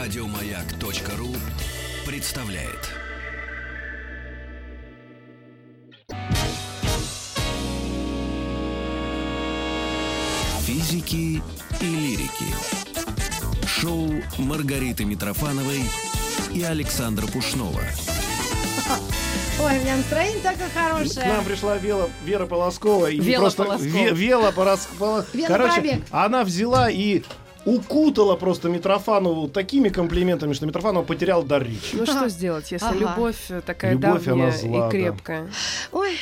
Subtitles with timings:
[0.00, 1.36] Радиомаяк.ру
[2.06, 2.88] представляет.
[10.64, 11.42] Физики
[11.80, 12.54] и лирики.
[13.66, 15.80] Шоу Маргариты Митрофановой
[16.52, 17.80] и Александра Пушнова.
[19.60, 21.42] Ой, у меня настроение такое К нам хорошее.
[21.46, 23.06] пришла Вела, Вера Полоскова.
[23.10, 23.90] И Вела просто Полоскова.
[23.90, 27.22] Ве- Вела Порос- Поло- Вела Короче, она взяла и
[27.64, 31.94] укутала просто Митрофанову такими комплиментами, что Митрофанова потерял дар речи.
[31.94, 32.98] Ну что сделать, если Ага.
[32.98, 34.88] любовь такая Любовь, она давняя зла, да.
[34.88, 35.50] и крепкая,
[35.92, 36.16] Ой,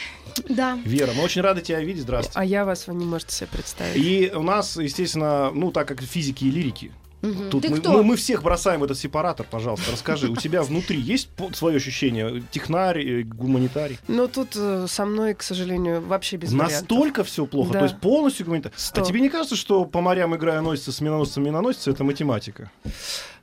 [0.49, 0.79] да.
[0.85, 2.03] Вера, мы очень рады тебя видеть.
[2.03, 2.39] Здравствуйте.
[2.39, 3.97] а я вас вы не можете себе представить.
[3.97, 7.51] И у нас, естественно, ну, так как физики и лирики, Мгм.
[7.51, 7.93] Тут Ты мы, кто?
[7.93, 9.91] мы- мы всех бросаем в этот сепаратор, пожалуйста.
[9.93, 12.43] Расскажи, у тебя внутри есть свое ощущение?
[12.53, 13.99] Технарь, э, гуманитарий?
[14.07, 16.53] Но тут э, со мной, к сожалению, вообще без.
[16.53, 17.79] Настолько все плохо, Да.
[17.81, 18.77] то есть полностью гуманитарий.
[18.95, 22.71] А тебе не кажется, что по морям играя носится с миноносцем миноносец это математика?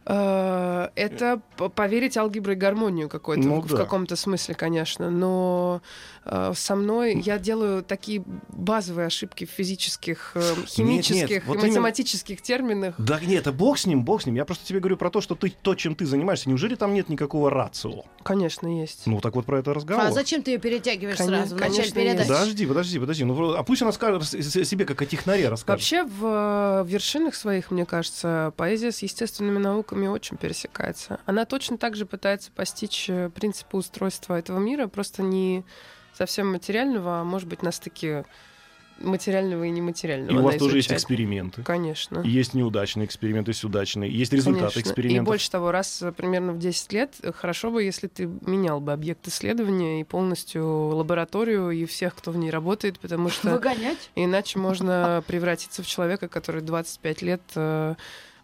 [0.08, 1.42] Э, Это
[1.76, 3.78] поверить алгебру и гармонию какой-то Ну в, да.
[3.78, 5.10] каком-то смысле, конечно.
[5.10, 5.82] Но
[6.56, 12.42] со мной я делаю такие базовые ошибки в физических, э, химических вот и именно- математических
[12.42, 12.96] терминах.
[12.98, 14.36] Да нет, это бог с ним, бог с ним.
[14.36, 16.50] Я просто тебе говорю про то, что ты то, чем ты занимаешься.
[16.50, 18.04] Неужели там нет никакого рацио?
[18.24, 19.04] Конечно, есть.
[19.06, 20.06] Ну так вот про это разговор.
[20.06, 22.28] А зачем ты ее перетягиваешь Коне- сразу в начале конечно, передачи?
[22.28, 23.24] Подожди, подожди, подожди.
[23.24, 25.80] Ну, а пусть она скажет себе, как о технаре расскажет.
[25.80, 31.20] Вообще в э, вершинах своих, мне кажется, поэзия с естественными науками очень пересекается.
[31.26, 35.64] Она точно так же пытается постичь э, принципы устройства этого мира, просто не
[36.16, 38.26] совсем материального, а может быть на стыке
[39.00, 40.38] материального и нематериального.
[40.38, 41.64] И у вас тоже есть эксперименты.
[41.64, 42.22] Конечно.
[42.22, 44.12] Есть неудачные эксперименты, есть удачные.
[44.12, 44.80] Есть результаты Конечно.
[44.80, 45.24] экспериментов.
[45.24, 48.80] И больше того, раз э, примерно в 10 лет, э, хорошо бы, если ты менял
[48.80, 54.10] бы объект исследования и полностью лабораторию и всех, кто в ней работает, потому что Выгонять?
[54.16, 57.96] Иначе можно превратиться в человека, который 25 лет э,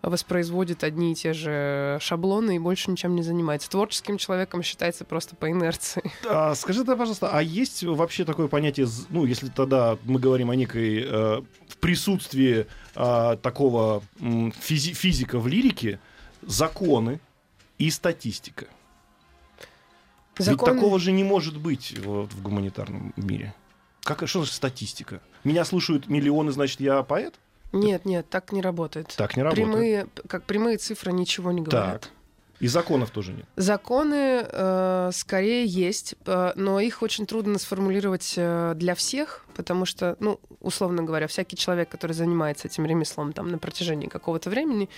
[0.02, 3.70] воспроизводит одни и те же шаблоны и больше ничем не занимается.
[3.70, 6.02] Творческим человеком считается просто по инерции.
[6.30, 10.56] А, скажи тогда, пожалуйста, а есть вообще такое понятие, ну, если тогда мы говорим о
[10.56, 16.00] некой э, в присутствии а, такого физи- физика в лирике,
[16.42, 17.20] законы
[17.78, 18.68] и статистика?
[20.38, 23.54] Ведь Закон- такого же не может быть вот, в гуманитарном мире.
[24.04, 25.22] Как, что за статистика?
[25.44, 27.36] Меня слушают миллионы, значит, я поэт?
[27.72, 29.14] Нет, нет, так не работает.
[29.18, 29.68] Так не работает.
[29.68, 32.02] Прямые, как прямые цифры ничего не говорят.
[32.02, 32.12] Так.
[32.60, 33.46] И законов тоже нет.
[33.56, 40.16] Законы э, скорее есть, э, но их очень трудно сформулировать э, для всех, потому что,
[40.20, 44.90] ну, условно говоря, всякий человек, который занимается этим ремеслом там на протяжении какого-то времени,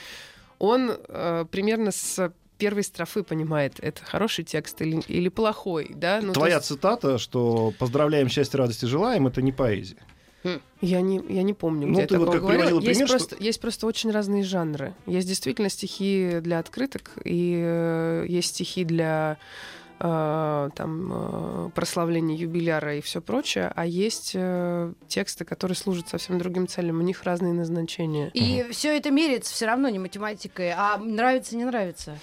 [0.59, 6.19] он э, примерно с первой строфы понимает, это хороший текст или, или плохой, да?
[6.21, 9.97] Ну, Твоя есть цитата, что поздравляем, счастья, радости желаем, это не поэзия.
[10.81, 12.79] Я не, я не помню, Ну, где ты я вот как говорила.
[12.79, 14.93] Есть, пример, что- просто, есть просто очень разные жанры.
[15.05, 19.37] Есть действительно стихи для открыток, и э, есть стихи для
[19.99, 26.37] э, там, э, прославления юбиляра и все прочее, а есть э, тексты, которые служат совсем
[26.39, 26.99] другим целям.
[26.99, 28.29] У них разные назначения.
[28.33, 32.17] И все это меряется все равно не математикой, а нравится, не нравится.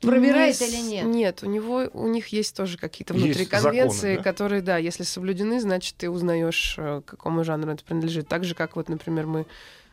[0.00, 1.04] Пробирает Не или нет?
[1.06, 4.22] Нет, у него у них есть тоже какие-то Есть внутри законы, конвенции, да?
[4.22, 8.28] которые, да, если соблюдены, значит, ты узнаешь, э, к какому жанру это принадлежит.
[8.28, 9.46] Так же, как вот, например, мы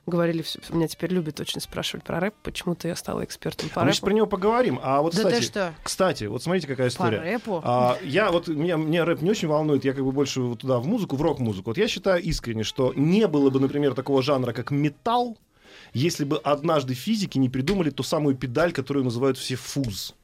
[0.05, 3.91] говорили, меня теперь любят очень спрашивать про рэп, почему-то я стала экспертом по А мы
[3.91, 4.05] сейчас рэпу.
[4.07, 4.77] про него поговорим.
[4.83, 5.73] А вот, Да ты кстати, что?
[5.81, 7.19] кстати, вот смотрите, какая По история.
[7.19, 7.61] рэпу?
[7.63, 10.79] А, я вот меня, меня рэп не очень волнует, я как бы больше вот туда
[10.79, 11.69] в музыку, в рок-музыку.
[11.69, 15.37] Вот я считаю искренне, что не было бы, например, такого жанра, как металл,
[15.93, 20.15] если бы однажды физики не придумали ту самую педаль, которую называют все фуз.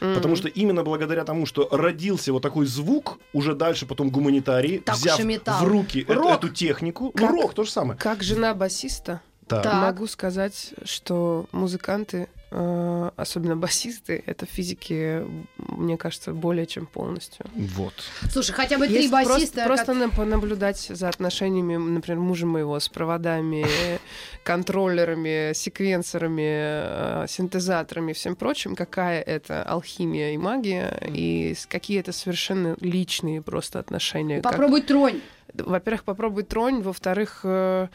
[0.00, 4.94] Потому что именно благодаря тому, что родился вот такой звук, уже дальше потом гуманитарии, Так
[4.96, 6.30] взяв в руки Рок.
[6.38, 7.30] эту технику, Как?
[7.32, 7.98] ну, рок то же самое.
[7.98, 9.64] Как жена басиста, Так.
[9.64, 9.74] Так.
[9.74, 15.22] могу сказать, что музыканты, особенно басисты, это физики,
[15.58, 17.44] мне кажется, более чем полностью.
[17.54, 17.92] Вот.
[18.30, 19.64] Слушай, хотя бы три Есть просто- басиста.
[19.66, 23.66] Просто, как- на- понаблюдать за отношениями, например, мужа моего с проводами,
[24.44, 32.00] контроллерами, секвенсорами, э, синтезаторами и всем прочим, какая это алхимия и магия, и с- какие
[32.00, 34.40] это совершенно личные просто отношения.
[34.40, 35.20] Как- Попробуй тронь.
[35.54, 37.88] во-первых, попробуй тронь, во-вторых, э,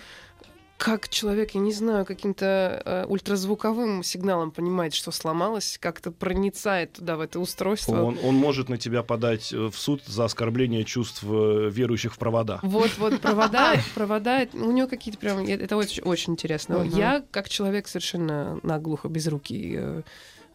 [0.84, 7.16] как человек, я не знаю, каким-то э, ультразвуковым сигналом понимает, что сломалось, как-то проницает туда,
[7.16, 8.04] в это устройство.
[8.04, 12.18] Он, он может на тебя подать э, в суд за оскорбление чувств э, верующих в
[12.18, 12.60] провода.
[12.64, 16.80] Вот, вот провода, провода, у него какие-то прям, э, это очень, очень интересно.
[16.80, 16.98] Мгм.
[16.98, 19.80] Я, как человек совершенно наглухо, без руки,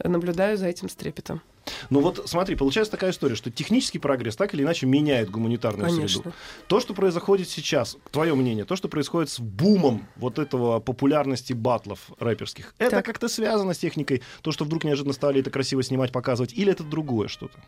[0.04, 1.40] наблюдаю за этим с трепетом.
[1.90, 6.22] Но вот смотри, получается такая история, что технический прогресс так или иначе меняет гуманитарную Конечно.
[6.22, 6.36] среду.
[6.66, 12.10] То, что происходит сейчас, твое мнение, то, что происходит с бумом вот этого популярности батлов
[12.18, 13.04] рэперских, это Так.
[13.06, 16.82] как-то связано с техникой, то, что вдруг неожиданно стали это красиво снимать, показывать, или это
[16.84, 17.58] другое что-то?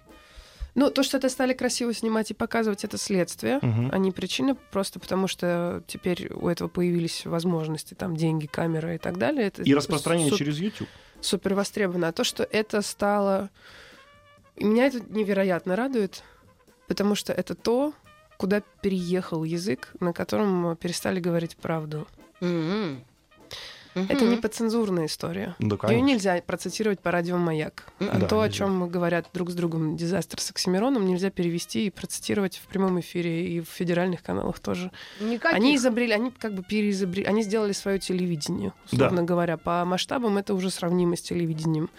[0.76, 3.91] Ну, то, что это стали красиво снимать и показывать, это следствие, Мгм.
[3.93, 8.99] а не причина, просто потому что теперь у этого появились возможности, там, деньги, камера и
[8.99, 9.49] так далее.
[9.49, 10.88] Это И распространение су- через YouTube.
[11.20, 12.06] супер востребовано.
[12.08, 13.50] А то, что это стало...
[14.61, 16.23] И меня это невероятно радует,
[16.87, 17.93] потому что это то,
[18.37, 22.07] куда переехал язык, на котором перестали говорить правду.
[22.41, 23.03] Мгм.
[23.95, 24.31] Это Мгм.
[24.31, 25.57] не подцензурная история.
[25.59, 27.87] Да, Ее нельзя процитировать по радио «Маяк».
[27.99, 28.59] А Да, то, о нельзя.
[28.59, 33.49] чем говорят друг с другом дизастер с Оксимироном, нельзя перевести и процитировать в прямом эфире
[33.49, 34.93] и в федеральных каналах тоже.
[35.21, 35.57] Никаких.
[35.57, 39.57] Они изобрели, они как бы переизобрели, они сделали свое телевидение, условно говоря.
[39.57, 41.91] По масштабам это уже сравнимо с телевидением.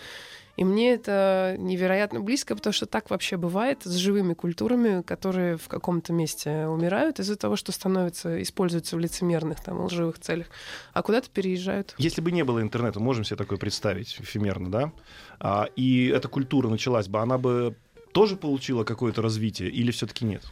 [0.62, 5.68] И мне это невероятно близко, потому что так вообще бывает с живыми культурами, которые в
[5.68, 10.46] каком-то месте умирают из-за того, что становятся, используются в лицемерных, там, лживых целях,
[10.94, 11.96] а куда-то переезжают.
[11.98, 14.92] Если бы не было интернета, можем себе такое представить, эфемерно, да?
[15.40, 17.76] А, и эта культура началась бы, она бы
[18.12, 20.44] тоже получила какое-то развитие или все-таки нет?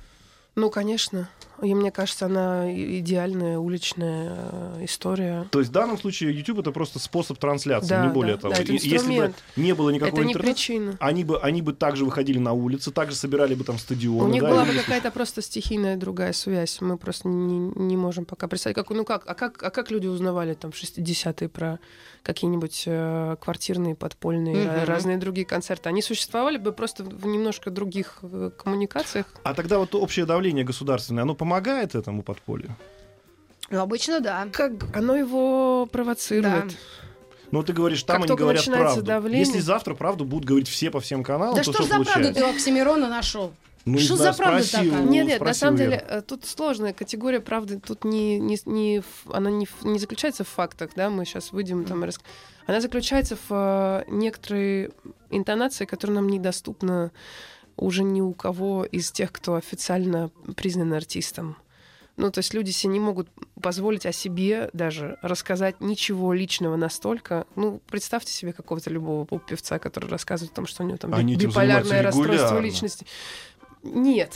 [0.55, 1.29] Ну, конечно.
[1.61, 5.45] И мне кажется, она идеальная уличная э, история.
[5.51, 8.53] То есть в данном случае YouTube это просто способ трансляции, Да, не более да, того.
[8.53, 10.97] да, это Если бы не было никакого это не интернета, причина.
[10.99, 14.29] они бы, они бы также выходили на улицы, также собирали бы там стадионы.
[14.29, 16.81] У них да, была бы какая-то просто стихийная другая связь.
[16.81, 18.75] Мы просто не, не можем пока представить.
[18.75, 21.79] Как, ну как, а, как, а как люди узнавали там в 60-е про
[22.23, 25.89] какие-нибудь э, квартирные, подпольные, э, разные другие концерты?
[25.89, 29.25] Они существовали бы просто в немножко других э, коммуникациях.
[29.43, 32.75] А тогда вот общее давление государственное, оно помогает этому подполью?
[33.69, 34.47] Ну, обычно да.
[34.51, 36.67] Как оно его провоцирует.
[36.69, 36.73] Да.
[37.51, 39.01] Ну, ты говоришь, там Как они говорят правду.
[39.01, 42.03] давление- Если завтра правду будут говорить все по всем каналам, Да то что что за
[42.03, 43.53] правду ты у Оксимирона нашел?
[43.85, 45.03] Ну, не Что знаю, за правда спроси такая?
[45.05, 47.79] Нет, нет, на самом у деле э, тут сложная категория правды.
[47.79, 49.01] Тут не, не, не
[49.31, 52.19] она не, не заключается в фактах, да, мы сейчас выйдем там и рас-
[52.67, 54.91] Она заключается в э, некоторой
[55.31, 57.11] интонации, которая нам недоступна
[57.79, 61.57] уже ни у кого из тех, кто официально признан артистом.
[62.17, 63.29] Ну, то есть люди себе не могут
[63.61, 67.47] позволить о себе даже рассказать ничего личного настолько.
[67.55, 71.37] Ну, представьте себе какого-то любого поп-певца, который рассказывает о том, что у него там Они
[71.37, 73.05] биполярное расстройство личности.
[73.81, 74.33] Нет.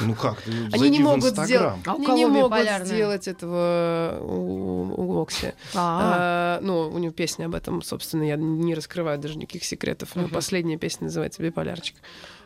[0.00, 0.40] Ну как?
[0.40, 5.48] Ты Они не могут сделать, А у они не могут сделать этого у, у Окси.
[5.74, 10.10] А, А, ну, у него песня об этом, собственно, я не раскрываю даже никаких секретов.
[10.14, 10.34] У него Мгм.
[10.34, 11.96] последняя песня называется «Биполярчик».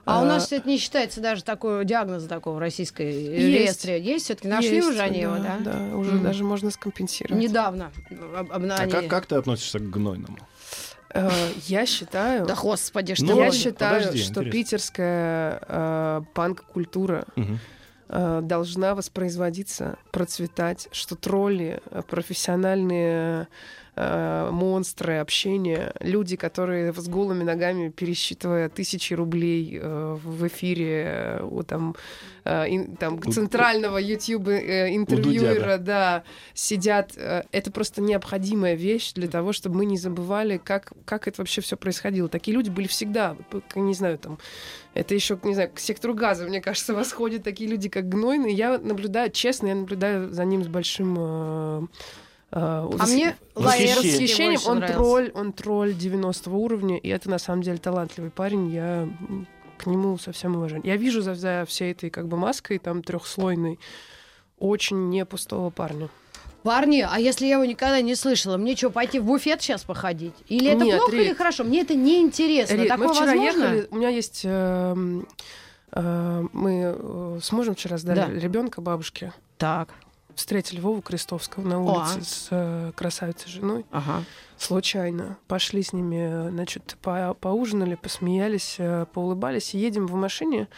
[0.05, 3.39] а у А, нас это не считается даже такой диагноз такого в российской Есть.
[3.85, 4.03] реестре.
[4.03, 5.59] Есть все-таки нашли есть, уже они его, да?
[5.61, 7.41] Да, уже даже можно скомпенсировать.
[7.41, 7.93] Недавно.
[8.37, 10.37] об- об- А они- как, как ты относишься к гнойному?
[11.15, 11.31] Э,
[11.67, 17.25] я считаю, Да господи, что Ну, я считаю, что питерская э, панк-культура
[18.09, 23.49] э, должна воспроизводиться, процветать, что тролли, профессиональные
[23.97, 31.43] э, монстры общения, люди, которые с голыми ногами, пересчитывая тысячи рублей э, в эфире э,
[31.43, 31.95] у там,
[32.45, 36.25] э, ин- там центрального YouTube интервьюера, Дудя, да,
[36.55, 37.17] сидят.
[37.17, 41.77] это просто необходимая вещь для того, чтобы мы не забывали, как, как это вообще все
[41.77, 42.29] происходило.
[42.29, 43.37] Такие люди были всегда,
[43.75, 44.39] не знаю, там,
[44.95, 48.55] это еще, не знаю, к сектору газа, мне кажется, восходят такие люди, как Гнойный.
[48.55, 51.89] Я наблюдаю, честно, я наблюдаю за ним с большим...
[52.53, 53.95] э, э, А мне Восхищение.
[53.95, 54.61] Лаэртский восхищением.
[54.67, 54.95] Он нравился.
[54.99, 58.71] тролль, он тролль 90 уровня, и это на самом деле талантливый парень.
[58.71, 59.09] Я
[59.79, 60.87] к нему со всем уважением.
[60.87, 63.79] Я вижу за, за всей этой как бы маской, там трехслойной,
[64.59, 66.09] очень не пустого парня.
[66.63, 70.35] Парни, а если я его никогда не слышала, мне что, пойти в буфет сейчас походить?
[70.47, 71.27] Или это Нет, плохо Рит.
[71.27, 71.65] или хорошо?
[71.65, 72.75] Мне это не интересно.
[72.77, 73.63] Рит, Такое мы вчера возможно?
[73.65, 74.43] ехали, у меня есть...
[74.45, 75.27] эм,
[75.91, 78.29] э, мы э, с мужем вчера сдали Да.
[78.29, 79.33] ребенка бабушке.
[79.59, 79.89] Так.
[80.37, 82.25] Встретили Вову Крестовского на О, улице а.
[82.25, 83.85] с э, красавицей женой.
[83.91, 84.25] Ага.
[84.57, 85.37] Случайно.
[85.49, 89.75] Пошли с ними, значит, по- поужинали, посмеялись, э, поулыбались.
[89.75, 90.69] Едем в машине,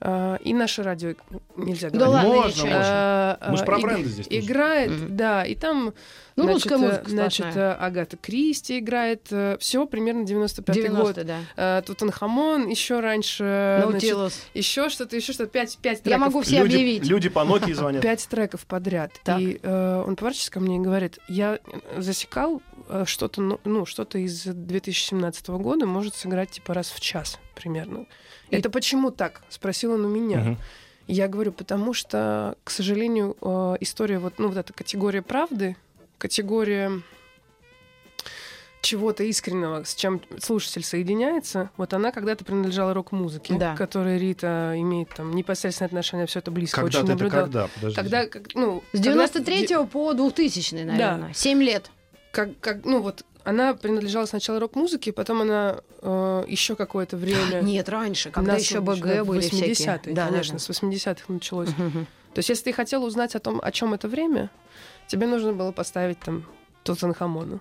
[0.00, 1.14] и наше радио
[1.56, 2.14] нельзя Да говорить.
[2.26, 3.38] ладно, Можно, можно.
[3.40, 4.40] Э, Мы ж э, про иг- бренды здесь тоже.
[4.40, 5.16] Играет, Мгм.
[5.16, 5.94] да, и там
[6.36, 7.72] Ну, значит, русская э, музыка значит, сплошная.
[7.72, 9.32] э, Агата Кристи играет.
[9.60, 11.14] Все примерно 95-й год.
[11.14, 11.38] 90 да.
[11.56, 13.44] Э, Тутанхамон еще раньше.
[13.82, 14.42] значит, Наутилус.
[14.52, 15.48] еще что-то, еще что-то.
[15.50, 16.20] Пять, пять Я треков.
[16.20, 17.04] могу все люди, объявить.
[17.06, 18.02] люди по Nokia звонят.
[18.02, 19.12] Пять треков подряд.
[19.24, 19.40] Так.
[19.40, 21.60] И э, он поворачивается ко мне и говорит, я
[21.96, 27.38] засекал э, что-то, ну, ну, что-то из 2017 года может сыграть типа раз в час
[27.54, 28.06] примерно.
[28.58, 29.42] Это почему так?
[29.48, 30.56] Спросил он у меня.
[31.06, 35.76] Я говорю, потому что, к сожалению, э, история вот, ну, вот эта категория правды,
[36.16, 37.02] категория
[38.80, 43.74] чего-то искреннего, с чем слушатель соединяется, вот она когда-то принадлежала рок-музыке, Да.
[43.76, 47.42] которой Рита имеет там непосредственное отношение, все это близко Когда очень наблюдала.
[47.44, 47.68] когда?
[47.74, 47.96] Подожди.
[47.96, 51.32] Когда, как, ну, С когда- 93 по 2000, наверное.
[51.32, 51.90] Семь лет.
[52.30, 57.60] как, как, ну вот, она принадлежала сначала рок-музыке, потом она еще какое-то время...
[57.62, 60.14] Нет, раньше, когда еще БГ да, были 80-е, всякие.
[60.14, 61.68] Да, конечно, да, с 80-х началось.
[61.68, 61.90] да.
[62.34, 64.50] То есть, если ты хотел узнать о том, о чем это время,
[65.06, 66.44] тебе нужно было поставить там
[66.82, 67.60] Тутанхамону.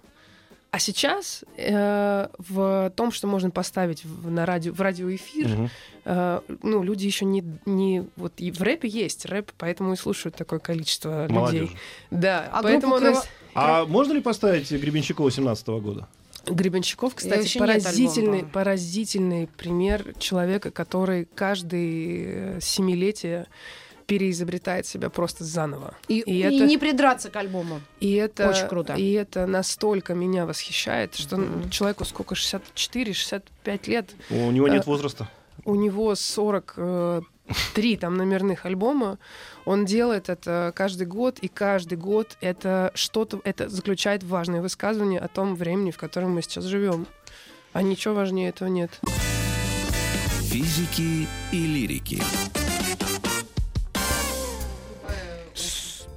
[0.74, 5.70] А сейчас э, в том, что можно поставить в, на радио, в радиоэфир, Мгм.
[6.06, 8.08] э, ну, люди еще не, не...
[8.16, 11.62] Вот и в рэпе есть рэп, поэтому и слушают такое количество Молодежь.
[11.62, 11.78] людей.
[12.10, 13.28] Да, А поэтому у нас...
[13.54, 16.08] А можно ли поставить Гребенщикова 17 года?
[16.48, 23.46] Гребенщиков, кстати, поразительный, альбома, поразительный пример человека, который каждые э, семилетие
[24.06, 25.96] переизобретает себя просто заново.
[26.08, 27.82] И, И и это- не придраться к альбому.
[28.00, 28.94] И это, Очень круто.
[28.94, 31.70] И это настолько меня восхищает, что Мгм.
[31.70, 35.30] человеку сколько, 64-65 лет, У него нет А, возраста.
[35.66, 39.18] у него 43 там номерных альбома,
[39.66, 45.28] он делает это каждый год, и каждый год это что-то, это заключает важное высказывание о
[45.28, 47.06] том времени, в котором мы сейчас живем.
[47.74, 48.92] А ничего важнее этого нет.
[50.44, 52.22] Физики и лирики.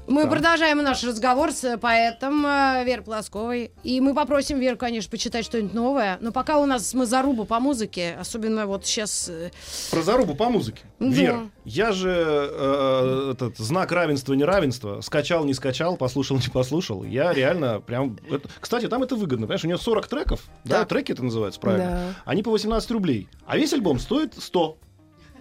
[0.09, 0.31] Мы Да.
[0.31, 3.73] продолжаем наш разговор с поэтом э, Верой Плосковой.
[3.83, 6.19] И мы попросим Веру, конечно, почитать что-нибудь новое.
[6.21, 9.29] Но пока у нас мы заруба по музыке, особенно вот сейчас...
[9.29, 9.51] э,
[9.91, 10.83] Про зарубу по музыке.
[11.01, 11.07] Да.
[11.09, 17.03] Вер, я же э, этот знак равенства неравенства скачал, не скачал, послушал, не послушал.
[17.03, 18.17] Я реально прям...
[18.31, 19.65] это- Кстати, там это выгодно, понимаешь?
[19.65, 20.89] У нее 40 треков, да, Так.
[20.89, 21.87] треки это называется, правильно?
[22.15, 22.23] Да.
[22.31, 23.29] Они по 18 рублей.
[23.47, 24.79] А весь альбом стоит 100.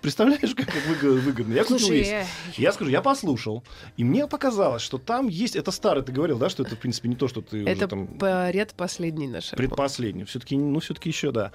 [0.05, 1.51] Представляешь, как это выгодно?
[1.55, 2.07] Я купил Слушай, весь.
[2.09, 2.25] э,
[2.57, 3.63] Я скажу, я послушал,
[3.97, 5.55] и мне показалось, что там есть...
[5.55, 7.88] Это старый, ты говорил, да, что это, в принципе, не то, что ты Это уже
[7.88, 8.07] там...
[8.19, 9.57] поряд последний наш альбом.
[9.65, 10.25] Предпоследний.
[10.25, 11.51] Все-таки, ну, все-таки еще, да.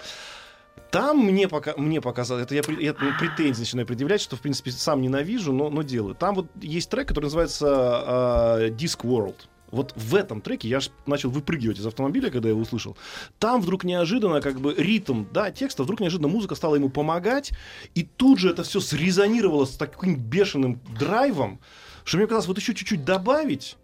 [0.90, 4.73] Там мне, пока, мне показалось, это я, я ну, претензии начинаю предъявлять, что, в принципе,
[4.73, 6.16] сам ненавижу, но, но делаю.
[6.16, 9.37] Там вот есть трек, который называется э, Disc World.
[9.71, 12.97] Вот в этом треке я аж начал выпрыгивать из автомобиля, когда я его услышал.
[13.39, 17.53] Там вдруг неожиданно, как бы ритм, да, текста, вдруг неожиданно музыка стала ему помогать,
[17.95, 21.61] и тут же это все срезонировало с таким бешеным драйвом,
[22.05, 23.77] что мне казалось, вот еще чуть-чуть добавить,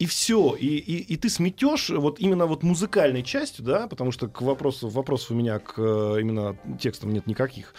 [0.00, 4.28] и все, и, и, и ты сметешь вот именно вот музыкальной частью, да, потому что
[4.28, 7.74] к вопросу вопросов у меня к э, именно текстам нет никаких.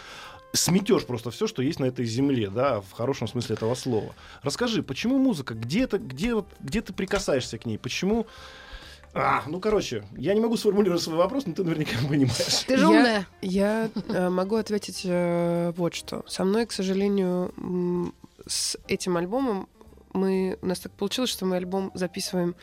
[0.53, 4.13] Сметешь просто все, что есть на этой земле, да, в хорошем смысле этого слова.
[4.43, 5.53] Расскажи, почему музыка?
[5.53, 7.77] Где это, где вот, где ты прикасаешься к ней?
[7.77, 8.27] Почему?
[9.13, 12.63] А, ну короче, я не могу сформулировать свой вопрос, но ты наверняка понимаешь.
[12.67, 13.27] Ты же Я- умная.
[13.41, 16.24] Я э, могу ответить э, вот что.
[16.27, 18.13] Со мной, к сожалению,
[18.48, 19.67] с этим альбомом
[20.13, 22.55] мы у нас так получилось, что мы альбом записываем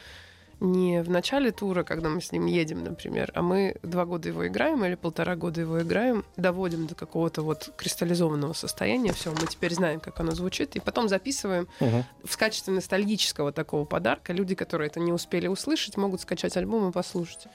[0.61, 4.47] не в начале тура, когда мы с ним едем, например, а мы два года его
[4.47, 9.75] играем или полтора года его играем, доводим до какого-то вот кристаллизованного состояния, все, мы теперь
[9.75, 12.05] знаем, как оно звучит, и потом записываем Мгм.
[12.25, 14.33] в качестве ностальгического такого подарка.
[14.33, 17.47] Люди, которые это не успели услышать, могут скачать альбом и послушать.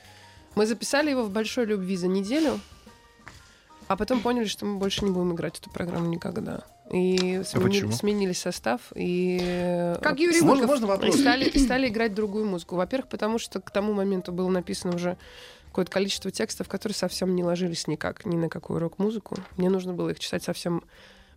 [0.56, 2.60] Мы записали его в большой любви за неделю,
[3.88, 6.64] а потом поняли, что мы больше не будем играть эту программу никогда.
[6.92, 7.92] И смени- почему?
[7.92, 11.20] сменили состав и э, Как Юрий Можно, можно и вопрос?
[11.20, 12.76] стали, и стали играть другую музыку.
[12.76, 15.18] Во-первых, потому что к тому моменту было написано уже
[15.68, 19.38] какое-то количество текстов, которые совсем не ложились никак, ни на какую рок-музыку.
[19.58, 20.84] Мне нужно было их читать совсем...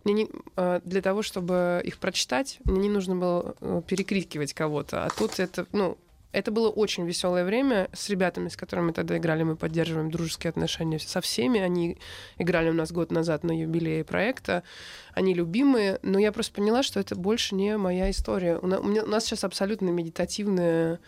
[0.03, 5.05] Мне не, э, для того, чтобы их прочитать, мне не нужно было э, перекрикивать кого-то.
[5.05, 5.97] А тут это, ну,
[6.33, 9.43] это было очень веселое время с ребятами, с которыми мы тогда играли.
[9.43, 11.59] Мы поддерживаем дружеские отношения со всеми.
[11.59, 11.97] Они
[12.37, 14.63] играли у нас год назад на юбилее проекта.
[15.13, 15.99] Они любимые.
[16.03, 18.57] Но я просто поняла, что это больше не моя история.
[18.57, 20.99] У на- у нас сейчас абсолютно медитативная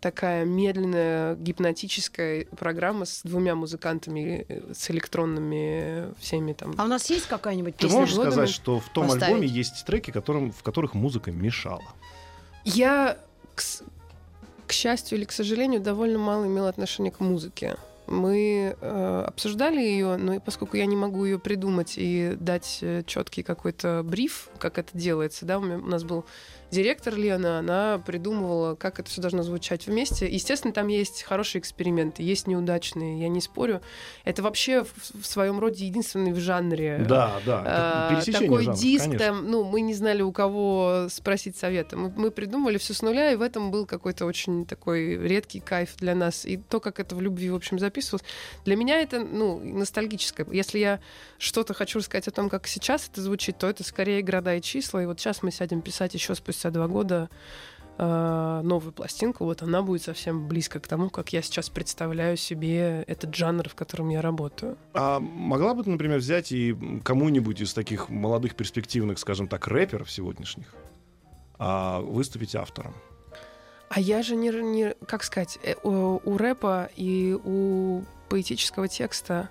[0.00, 6.74] такая медленная гипнотическая программа с двумя музыкантами, э, с электронными всеми там.
[6.76, 8.00] А у нас есть какая-нибудь Ты песня?
[8.00, 9.28] можешь годами сказать, что в том поставить.
[9.28, 11.84] альбоме есть треки, которым, в которых музыка мешала?
[12.64, 13.16] Я,
[14.72, 17.76] к, счастью или к сожалению, довольно мало имела отношения к музыке.
[18.06, 23.42] Мы э, обсуждали ее, но и поскольку я не могу ее придумать и дать четкий
[23.42, 26.24] какой-то бриф, как это делается, да, у, меня- у нас был
[26.72, 30.26] директор Лена, она придумывала, как это все должно звучать вместе.
[30.28, 33.82] Естественно, там есть хорошие эксперименты, есть неудачные, я не спорю.
[34.24, 37.62] Это вообще в, в своем роде единственный в жанре Да, да.
[37.64, 39.26] а, пересечение такой жанров, диск, конечно.
[39.26, 41.96] там, ну, мы не знали, у кого спросить совета.
[41.96, 45.96] Мы, мы придумали все с нуля, и в этом был какой-то очень такой редкий кайф
[45.98, 46.46] для нас.
[46.46, 48.24] И то, как это в любви, в общем, записывалось,
[48.64, 50.46] для меня это, ну, ностальгическое.
[50.50, 51.00] Если я
[51.36, 55.02] что-то хочу рассказать о том, как сейчас это звучит, то это скорее города и числа.
[55.02, 57.28] И вот сейчас мы сядем писать еще спустя два года
[57.98, 63.02] э, новую пластинку, вот она будет совсем близко к тому, как я сейчас представляю себе
[63.06, 64.76] этот жанр, в котором я работаю.
[64.94, 70.10] А могла бы ты, например, взять и кому-нибудь из таких молодых перспективных, скажем так, рэперов
[70.10, 70.66] сегодняшних
[71.58, 72.94] а, выступить автором?
[73.88, 79.50] А я же не, не как сказать, э, у, у рэпа и у поэтического текста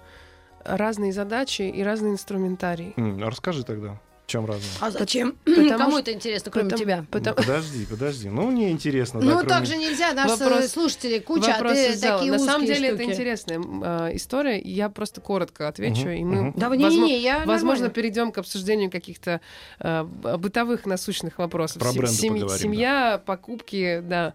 [0.66, 2.94] разные задачи и разный инструментарий.
[2.98, 4.00] А расскажи тогда,
[4.32, 4.78] чем разница?
[4.80, 5.36] А зачем?
[5.46, 7.06] Потому Кому что- это интересно, кроме Потому- тебя?
[7.12, 8.30] потому- Подожди, подожди.
[8.30, 9.20] Ну, мне интересно.
[9.20, 12.18] да, Ну, кроме- так же нельзя, наши Вопрос- слушатели куча, Вопрос а ты зала.
[12.18, 13.12] такие На самом деле это штуки.
[13.12, 14.60] интересная м, э, история.
[14.60, 16.54] Я просто коротко отвечу, Мгм, и мы, мгм.
[16.56, 19.42] Да, возможно, не-не-не, я возможно, перейдем к обсуждению каких-то
[19.80, 21.80] э, бытовых насущных вопросов.
[21.82, 24.34] Про бренды сем- поговорим, семья, покупки, да.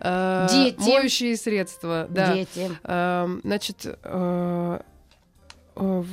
[0.00, 0.80] Э, Дети.
[0.80, 2.34] Моющие средства, да.
[2.34, 2.70] Дети.
[2.84, 4.80] Эм, Значит, э,
[5.76, 6.04] э,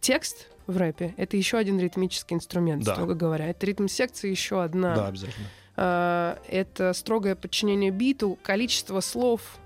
[0.00, 2.92] текст в рэпе это еще один ритмический инструмент, Да.
[2.94, 3.48] строго говоря.
[3.48, 4.94] Это ритм секции еще одна.
[4.94, 5.46] Да, обязательно.
[5.76, 9.58] Э, это строгое подчинение биту, количество слов.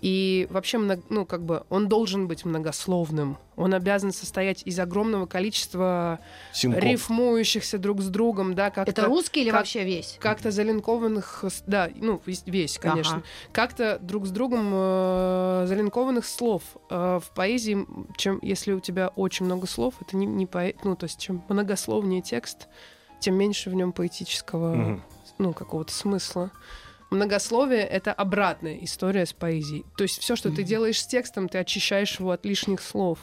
[0.00, 3.36] И вообще, ну, как бы, он должен быть многословным.
[3.56, 6.20] Он обязан состоять из огромного количества
[6.54, 6.82] Синкоп.
[6.82, 10.16] рифмующихся друг с другом, да, как Это русский или как- вообще весь?
[10.18, 13.24] как-то залинкованных, да, ну, весь- весь, конечно, Ага.
[13.52, 16.62] как-то друг с другом э, залинкованных слов.
[16.88, 20.96] Э, в поэзии, чем, если у тебя очень много слов, это не, не поэ- ну,
[20.96, 22.68] то есть, чем многословнее текст,
[23.20, 25.02] тем меньше в нем поэтического, Мгм.
[25.36, 26.50] ну, какого-то смысла.
[27.10, 29.84] Многословие— это обратная история с поэзией.
[29.96, 33.18] То есть все, что ты делаешь с текстом, ты очищаешь его от лишних слов.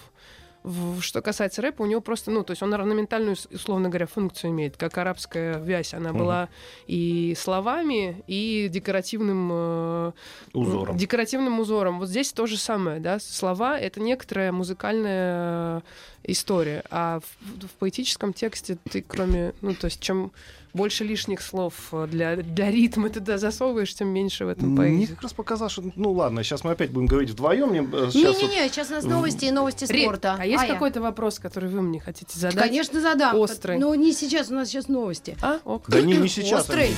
[0.63, 4.51] В- Что касается рэпа, у него просто, ну, то есть он орнаментальную, условно говоря, функцию
[4.51, 5.94] имеет, как арабская вязь.
[5.94, 6.17] Она Мгм.
[6.17, 6.50] была
[6.88, 10.12] и словами, и декоративным э,
[10.53, 10.98] Узором.
[10.98, 12.00] Декоративным узором.
[12.00, 13.20] Вот здесь то же самое, да.
[13.20, 15.84] Слова— это некоторая музыкальная
[16.27, 20.31] история, а в, в поэтическом тексте ты кроме, ну, то есть чем
[20.74, 24.77] больше лишних слов э, для, для ритма ты туда засовываешь, тем меньше в этом Мне
[24.77, 25.05] поэзии.
[25.13, 25.84] как раз показалось, что...
[25.96, 27.69] Ну ладно, сейчас мы опять будем говорить вдвоем.
[27.69, 30.36] Мне, э, сейчас вот- Не-не-не, сейчас у нас новости и новости Рит, спорта.
[30.38, 30.74] а есть я?
[30.74, 32.60] какой-то вопрос, который вы мне хотите задать?
[32.60, 33.36] Конечно, задам.
[33.38, 33.79] Острый.
[33.79, 35.36] Но не сейчас, у нас сейчас новости.
[35.41, 35.86] А, ок.
[35.88, 36.62] Да не, не сейчас.
[36.62, 36.91] Острый.
[36.91, 36.96] Андрей.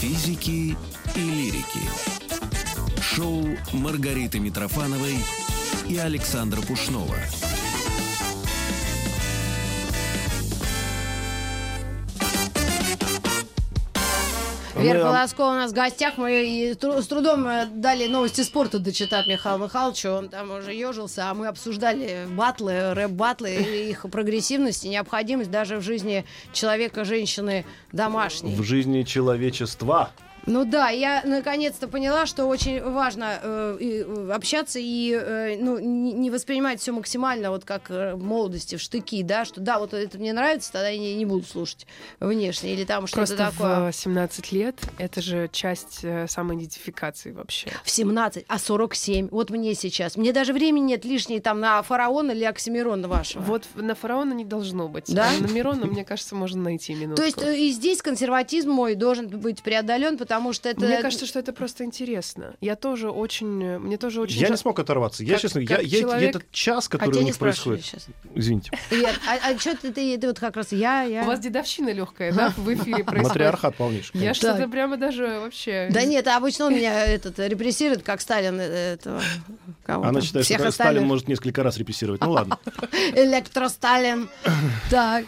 [0.00, 0.76] Физики
[1.14, 1.80] и лирики.
[3.00, 5.16] Шоу Маргариты Митрофановой
[5.88, 7.16] и Александра Пушнова.
[14.76, 16.14] Вера Мы, а, Полоскова у нас в гостях.
[16.16, 20.10] Мы и тру- с трудом э, дали новости спорта дочитать Михаилу Михайловичу.
[20.10, 25.76] Он там уже ежился, а мы обсуждали батлы, рэп-батлы, и их прогрессивность и необходимость даже
[25.76, 28.54] в жизни человека, женщины домашней.
[28.56, 30.10] В жизни человечества.
[30.46, 35.78] Ну да, я наконец-то поняла, что очень важно э, и, э, общаться и э, ну,
[35.78, 39.94] не, не воспринимать все максимально вот как э, молодости, в штыки, да, что да, вот
[39.94, 41.86] это мне нравится, тогда я не, не буду слушать
[42.20, 43.92] внешне или там что-то Просто такое.
[43.92, 47.70] в 17 лет это же часть э, самоидентификации вообще.
[47.82, 49.28] В 17, а 47.
[49.30, 50.16] Вот мне сейчас.
[50.16, 53.42] Мне даже времени нет лишней там на фараона или Оксимирона вашего.
[53.42, 55.12] Вот на фараона не должно быть.
[55.12, 55.28] Да?
[55.28, 57.16] А на Мирона, мне кажется, можно найти минутку.
[57.16, 60.84] То есть э, и здесь консерватизм мой должен быть преодолен, потому что это...
[60.84, 62.54] Мне кажется, что это просто интересно.
[62.60, 63.62] Я тоже очень...
[63.62, 64.40] э, Мне тоже очень...
[64.40, 65.22] Я жа- не смог оторваться.
[65.24, 67.38] Я, Как- честно, я, как я- я человек- этот час, А который тебя у них
[67.38, 67.84] происходит...
[67.84, 68.06] сейчас.
[68.34, 68.70] Извините.
[68.90, 71.22] Вер, а, а что ты, ты, ты вот как раз я, я...
[71.22, 73.28] У вас дедовщина легкая, да, в эфире происходит?
[73.28, 74.20] Матриархат полнейший.
[74.20, 75.88] Я что-то прямо даже вообще...
[75.90, 79.20] Да нет, обычно он меня этот, репрессирует, как Сталин э, этого...
[79.86, 82.20] Она считает, что Сталин может несколько раз репрессировать.
[82.22, 82.58] Ну ладно.
[83.14, 84.28] Электросталин.
[84.90, 85.24] Так.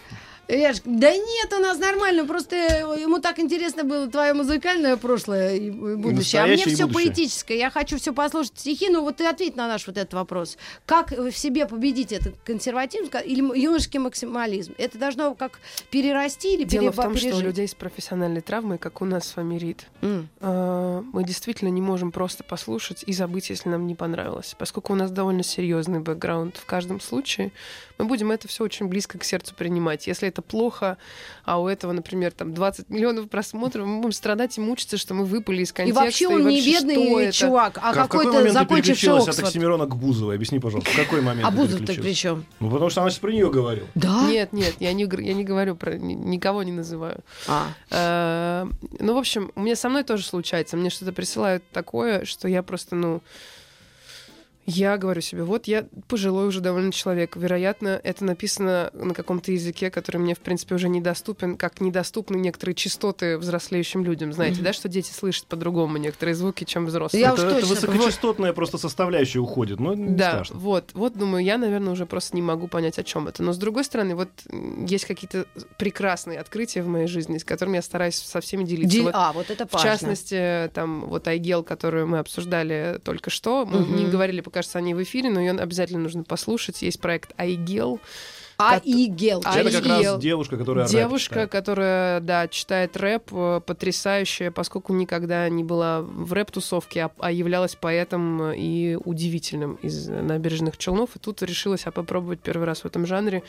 [0.48, 5.70] Верш, да нет, у нас нормально, просто ему так интересно было твое музыкальное прошлое и
[5.70, 7.06] будущее, а мне все будущее.
[7.10, 7.56] поэтическое.
[7.56, 10.56] Я хочу все послушать стихи, ну вот ты ответь на наш вот этот вопрос.
[10.84, 14.74] Как в себе победить этот консерватизм или юношеский максимализм?
[14.78, 15.58] Это должно как
[15.90, 19.36] перерасти или Дело в том, что у людей с профессиональной травмой, как у нас с
[19.36, 20.28] вами, Рит, М.
[20.40, 24.54] э, мы действительно не можем просто послушать и забыть, если нам не понравилось.
[24.58, 27.50] Поскольку у нас довольно серьезный бэкграунд в каждом случае,
[27.98, 30.06] мы будем это все очень близко к сердцу принимать.
[30.06, 30.98] Если это плохо,
[31.44, 35.24] а у этого, например, там 20 миллионов просмотров, мы будем страдать и мучиться, что мы
[35.24, 36.04] выпали из И контекста.
[36.04, 37.32] вообще он не вообще, бедный что это?
[37.32, 39.48] чувак, а Как- какой какой-то момент ты закончивший переключилась от Оксфорд.
[39.48, 40.34] Оксимирона к Бузовой?
[40.36, 42.44] Объясни, пожалуйста, в какой момент А ты Бузов-то при чем?
[42.60, 43.86] Ну, потому что она сейчас про нее говорила.
[43.94, 44.26] Да?
[44.28, 45.96] Нет, нет, я не, я не говорю про...
[45.96, 47.20] ни- Никого не называю.
[47.48, 47.68] А.
[47.90, 48.66] Э,
[49.00, 50.76] Ну, в общем, у меня со мной тоже случается.
[50.76, 53.22] Мне что-то присылают такое, что я просто, ну...
[54.66, 57.36] Я говорю себе, вот я пожилой уже довольно человек.
[57.36, 62.74] Вероятно, это написано на каком-то языке, который мне, в принципе, уже недоступен, как недоступны некоторые
[62.74, 64.32] частоты взрослеющим людям.
[64.32, 67.20] Знаете, да, что дети слышат по-другому некоторые звуки, чем взрослые.
[67.22, 67.74] Я это, уж это точно.
[67.74, 69.78] высокочастотная просто составляющая уходит.
[69.78, 70.58] Ну, не Да, страшно.
[70.58, 73.42] вот, вот, думаю, я, наверное, уже просто не могу понять, о чем это.
[73.44, 74.28] Но с другой стороны, вот
[74.88, 75.46] есть какие-то
[75.78, 78.96] прекрасные открытия в моей жизни, с которыми я стараюсь со всеми делиться.
[78.96, 79.90] Ди- Вот А, вот это В важно.
[79.90, 83.96] частности, там вот Айгел, которую мы обсуждали только что, мы Мгм.
[83.96, 86.80] не говорили, кажется, о ней в эфире, но ее обязательно нужно послушать.
[86.80, 88.00] Есть проект Айгел.
[88.58, 89.42] А Кот- и гел.
[89.44, 91.50] А это как раз девушка, которая рэп Девушка, читает.
[91.50, 97.74] которая, да, читает рэп, э, потрясающая, поскольку никогда не была в рэп-тусовке, а, а являлась
[97.74, 101.16] поэтом и удивительным из набережных Челнов.
[101.16, 103.42] И тут решилась а попробовать первый раз в этом жанре.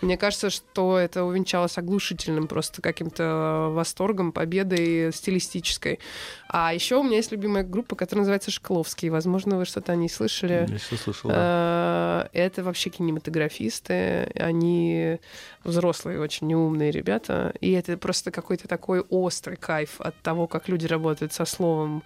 [0.00, 6.00] Мне кажется, что это увенчалось оглушительным просто каким-то восторгом, победой стилистической.
[6.48, 9.08] А еще у меня есть любимая группа, которая называется Шкловский.
[9.10, 10.66] Возможно, вы что-то о ней слышали.
[10.68, 12.28] Я слышал, да.
[12.32, 14.30] Э, Это вообще кинематографисты.
[14.48, 15.18] Они
[15.64, 17.54] взрослые, очень неумные ребята.
[17.60, 22.02] И это просто какой-то такой острый кайф от того, как люди работают со словом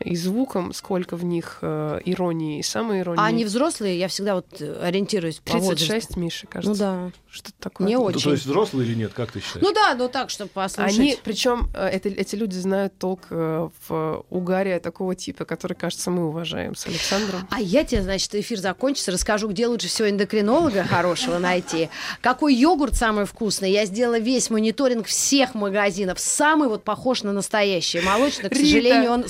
[0.00, 3.20] и звуком, сколько в них э, иронии и самой иронии.
[3.20, 5.86] А они взрослые, я всегда вот э, ориентируюсь по возрасту.
[5.86, 6.70] 36, Миша, кажется.
[6.70, 7.12] Ну да.
[7.30, 7.86] Что-то такое.
[7.86, 8.22] Не Ну, очень.
[8.22, 9.64] То есть взрослый или нет, как ты считаешь?
[9.64, 10.98] Ну да, ну так, чтобы послушать.
[10.98, 16.28] Они, причем это, эти люди знают толк э, в угаре такого типа, который, кажется, мы
[16.28, 17.46] уважаем с Александром.
[17.50, 21.88] А я тебе, значит, эфир закончится, расскажу, где лучше всего эндокринолога хорошего найти,
[22.20, 23.70] какой йогурт самый вкусный.
[23.70, 26.20] Я сделала весь мониторинг всех магазинов.
[26.20, 28.00] Самый вот похож на настоящий.
[28.00, 29.28] Молочный, к сожалению, он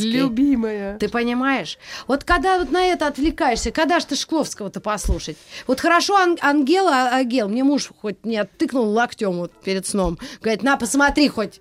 [0.00, 0.20] славянский.
[0.20, 0.98] Любимая.
[0.98, 1.78] Ты понимаешь?
[2.08, 5.36] Вот когда вот на это отвлекаешься, когда ж ты Шкловского-то послушать?
[5.66, 10.18] Вот хорошо Ан- Ангела, Агел, мне муж хоть не оттыкнул локтем вот перед сном.
[10.40, 11.60] Говорит, на, посмотри хоть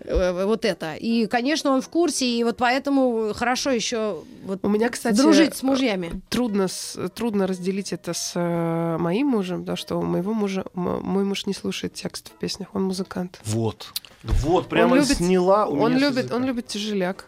[0.00, 0.94] э, вот это.
[0.94, 5.56] И, конечно, он в курсе, и вот поэтому хорошо еще вот У меня, кстати, дружить
[5.56, 6.20] с мужьями.
[6.28, 11.24] трудно, с- трудно разделить это с э, моим мужем, потому что у моего мужа, мой
[11.24, 13.40] муж не слушает текст в песнях, он музыкант.
[13.44, 13.92] Вот.
[14.22, 17.26] Вот, прямо любит- сняла у Он меня любит, он любит тяжеляк.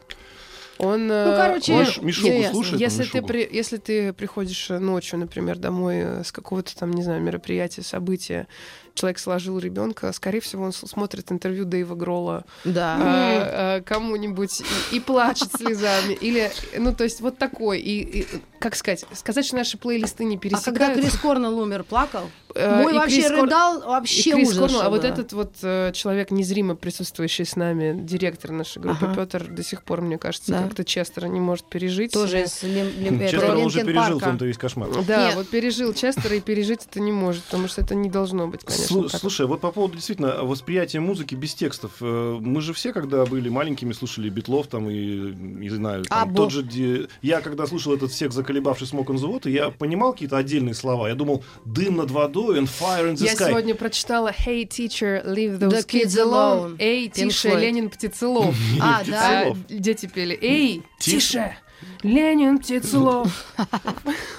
[0.82, 2.50] Он, Ну, э, короче, Можешь Мишугу ясно.
[2.52, 2.80] слушать?
[2.80, 3.26] если Мишугу?
[3.26, 7.82] ты, при, если ты приходишь ночью, например, домой э, с какого-то там, не знаю, мероприятия,
[7.82, 8.46] события,
[8.94, 12.96] человек сложил ребенка, скорее всего, он смотрит интервью Дэйва Гролла Да.
[13.00, 16.14] э, э, кому-нибудь и, и плачет слезами.
[16.14, 17.80] Или, ну, то есть вот такой.
[17.80, 18.26] И, и,
[18.58, 20.94] как сказать, сказать, что наши плейлисты не А когда.
[20.94, 22.30] Крис Корнелл умер, плакал?
[22.54, 24.58] э, Мой и вообще Крис Кор- рыдал, и вообще Крис ужас.
[24.60, 29.14] Корнелл, а вот этот вот э, человек, незримо присутствующий с нами, директор нашей группы, Ага.
[29.14, 30.62] Петр, до сих пор, мне кажется, Да.
[30.64, 32.12] как-то Честера не может пережить.
[32.12, 34.88] Тоже Э, из Лим- Лим- это, Честер он уже пережил, том-то весь кошмар.
[35.06, 35.34] Да, Нет.
[35.36, 38.79] вот пережил Честера и пережить это не может, потому что это не должно быть, конечно.
[38.88, 39.20] Слу- так.
[39.20, 41.92] Слушай, вот по поводу действительно восприятия музыки без текстов.
[42.00, 46.34] э, Мы же все, когда были маленькими, слушали Битлов там и, не знаю, там, Абу.
[46.36, 46.62] тот же...
[46.62, 51.08] Ди- Я когда слушал этот всех заколебавший смог он завод, я понимал какие-то отдельные слова.
[51.08, 53.48] Я думал, дым над водой and fire in the Я sky.
[53.48, 56.72] сегодня прочитала Hey, teacher, leave those The kids kids alone.
[56.72, 56.76] alone.
[56.78, 57.60] Эй, Pink тише, Floyd.
[57.60, 58.54] Ленин Птицелов.
[58.80, 59.48] А, да.
[59.50, 60.38] А, дети пели.
[60.40, 61.56] Эй, Тише.
[62.02, 63.46] Ленин Птицелов.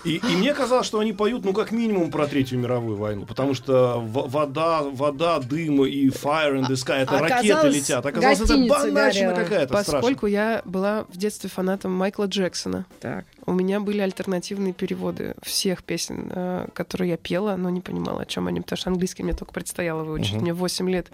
[0.03, 3.53] И, и мне казалось, что они поют, ну, как минимум про Третью мировую войну, потому
[3.53, 8.05] что в- вода, вода, дым и fire in the sky, это ракеты летят.
[8.05, 12.85] Оказалось, это банальщина какая-то Поскольку я была в детстве фанатом Майкла Джексона,
[13.45, 18.25] у меня были альтернативные переводы всех песен, э, которые я пела, но не понимала, о
[18.25, 20.33] чем они, потому что английский мне только предстояло выучить.
[20.33, 20.41] Мгм.
[20.41, 21.11] Мне 8 лет.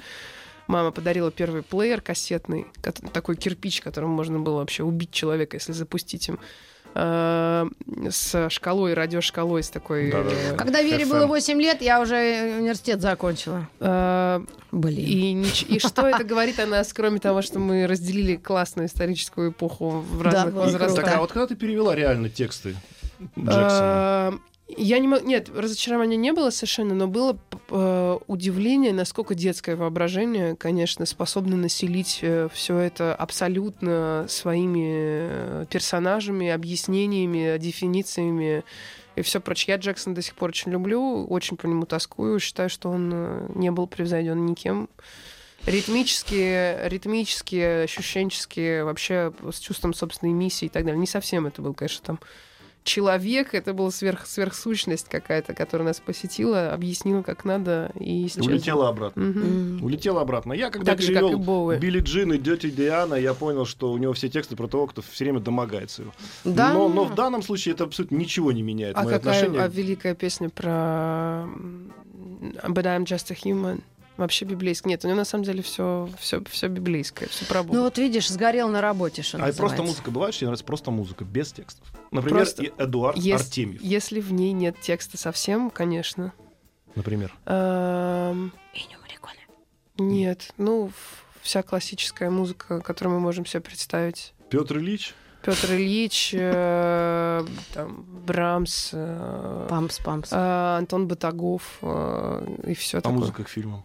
[0.67, 2.67] Мама подарила первый плеер кассетный,
[3.13, 6.39] такой кирпич, которым можно было вообще убить человека, если запустить им.
[6.99, 7.67] э,
[8.09, 10.09] с шкалой, радиошкалой, с такой...
[10.11, 10.35] Да-да-да.
[10.35, 11.09] э, Когда Вере FM.
[11.09, 13.67] было 8 лет, я уже университет закончила.
[13.79, 15.05] э, Блин.
[15.05, 19.51] И, нич- и что это говорит о нас, кроме того, что мы разделили классную историческую
[19.51, 21.05] эпоху в разных было возрастах?
[21.05, 22.75] Так, а вот когда ты перевела реально тексты
[23.37, 24.39] Джексона?
[24.67, 25.25] Э, Я не могу...
[25.25, 27.37] Нет, разочарования не было совершенно, но было
[27.69, 37.57] э, удивление, насколько детское воображение, конечно, способно населить все это абсолютно своими э, персонажами, объяснениями,
[37.57, 38.63] дефинициями
[39.15, 39.73] и все прочее.
[39.73, 43.49] Я Джексона до сих пор очень люблю, очень по нему тоскую, считаю, что он э,
[43.55, 44.89] не был превзойден никем.
[45.65, 50.99] Ритмические, ритмические, ощущенческие, вообще с чувством собственной миссии и так далее.
[50.99, 52.19] Не совсем это был, конечно, там
[52.87, 58.49] человек, это была сверх, сверхсущность какая-то, которая нас посетила, объяснила, как надо, и исчезла.
[58.49, 59.21] Улетела обратно.
[59.21, 59.83] М.
[59.83, 60.53] Улетела обратно.
[60.53, 61.79] Я когда Так же, как и.
[61.79, 65.01] Билли Джин и Дети Диана, я понял, что у него все тексты про того, кто
[65.01, 66.13] все время домогается его.
[66.45, 66.73] Да?
[66.73, 68.95] Но, но в данном случае это абсолютно ничего не меняет.
[68.95, 69.61] А какая отношение.
[69.61, 71.47] а великая песня про
[72.67, 73.81] But I'm just a human?
[74.17, 74.89] Вообще библейское.
[74.89, 77.75] Нет, у него на самом деле все, все, все библейское, все про Бога.
[77.77, 79.83] Ну вот видишь, сгорел на работе, что А просто называется.
[79.83, 81.87] музыка бывает, что тебе нравится просто музыка без текстов.
[82.11, 86.33] Например, Просто и Эдуард Ес- Артемьев, Если в ней нет текста совсем, конечно.
[86.95, 87.33] например.
[87.45, 88.51] Эм,
[89.99, 90.91] нет, ну,
[91.41, 94.33] вся классическая музыка, которую мы можем себе представить.
[94.49, 95.13] Петр Ильич.
[95.43, 100.29] Петр Ильич, э, там, Брамс, э, Пампс, пампс.
[100.33, 103.17] э, Антон Батагов э, и все А такое.
[103.19, 103.83] музыка к фильмам.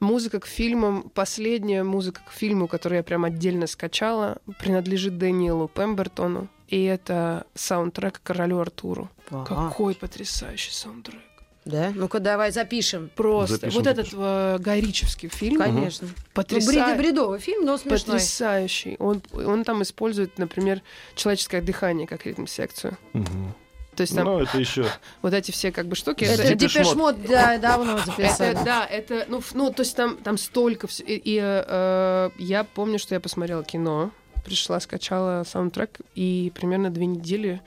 [0.00, 6.48] Музыка к фильмам, последняя музыка к фильму, которую я прям отдельно скачала, принадлежит Дэниелу Пембертону.
[6.68, 9.10] И это саундтрек «Королю Артуру».
[9.30, 9.44] Ага.
[9.68, 11.20] Какой потрясающий саундтрек.
[11.66, 11.92] Да?
[11.94, 13.10] Ну-ка давай запишем.
[13.14, 13.56] Просто.
[13.56, 14.18] Запишем, вот этот запишем.
[14.22, 16.08] э, гайричевский фильм Конечно.
[16.08, 17.98] Ну, потряса- бред- бредовый фильм, но смешной.
[18.16, 18.96] потрясающий.
[18.98, 20.80] Он, он там использует, например,
[21.14, 22.96] человеческое дыхание как ритм-секцию.
[23.12, 23.54] Мгм.
[24.00, 24.86] То есть там Ну, это еще...
[25.22, 26.24] вот эти все как бы штуки.
[26.24, 27.18] Это Depeche Depeche Mode.
[27.18, 28.56] Mode, да, давно Это, записали.
[28.64, 31.06] да, это, ну, ну, то есть там, там столько всего.
[31.06, 34.10] И, и, э, я помню, что я посмотрела кино,
[34.42, 37.60] пришла, скачала саундтрек, и примерно две недели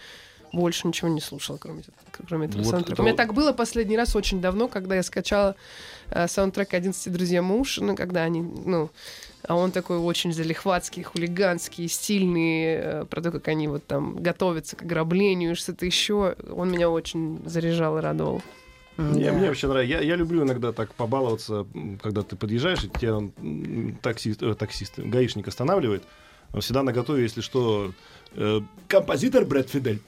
[0.54, 1.84] больше ничего не слушала, кроме,
[2.28, 2.94] кроме этого Вот саундтрека.
[2.94, 5.56] это У меня так было последний раз очень давно, когда я скачала
[6.12, 8.90] э, саундтрек «11 друзья муж», ну, когда они, ну,
[9.46, 14.76] а он такой очень залихватский, хулиганский, стильный, э, про то, как они вот там готовятся
[14.76, 16.36] к ограблению что-то еще.
[16.56, 18.42] Он меня очень заряжал и радовал.
[18.96, 19.34] Мне, Да.
[19.38, 19.92] мне вообще нравится.
[19.92, 21.66] Я, я люблю иногда так побаловаться,
[22.02, 23.20] когда ты подъезжаешь, и тебя
[24.04, 26.04] таксист, э, таксист, гаишник останавливает.
[26.54, 27.92] Он всегда на готове, если что,
[28.36, 30.02] э, композитор Брэд Фидель.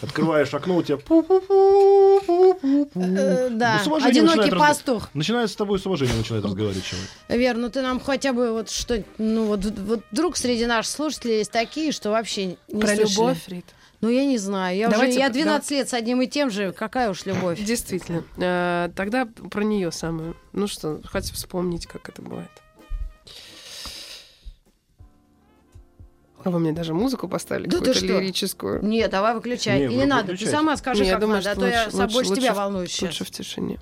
[0.00, 0.98] Открываешь окно, у тебя
[2.94, 5.08] Э, Да, Ну, одинокий пастух.
[5.14, 7.08] начинает с тобой с уважением начинает разговаривать человек.
[7.28, 11.38] Вер, ну ты нам хотя бы вот что, ну вот, вот вдруг среди наших слушателей
[11.38, 13.10] есть такие, что вообще не Про слышали.
[13.12, 13.64] любовь, Рит.
[14.00, 16.50] Ну я не знаю, я Давайте уже я про- 12 лет с одним и тем
[16.50, 17.58] же, какая уж любовь.
[17.60, 18.22] Действительно.
[18.36, 20.36] Э, Тогда про нее самую.
[20.52, 22.50] Ну что, хоть вспомнить, как это бывает.
[26.44, 28.84] А вы мне даже музыку поставили, Да ты какую-то лирическую.
[28.84, 29.78] Нет, давай выключай.
[29.80, 30.56] Не, Или вы надо, ты выключайте.
[30.56, 32.54] сама скажи, Не, я как думаю, надо, а то я лучше- сам больше тебя лучше-
[32.54, 33.02] волнуюсь сейчас.
[33.08, 33.78] Лучше в тишине.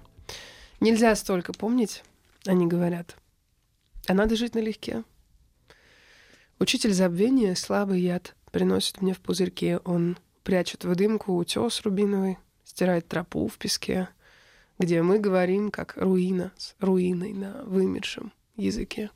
[0.81, 2.03] Нельзя столько помнить,
[2.47, 3.16] они говорят.
[4.09, 5.05] А надо жить налегке.
[6.59, 9.79] Учитель забвения, слабый яд, приносит мне в пузырьке.
[9.85, 14.09] Он прячет в дымку утес рубиновый, стирает тропу в песке,
[14.79, 19.11] где мы говорим, как руина с руиной на вымершем языке.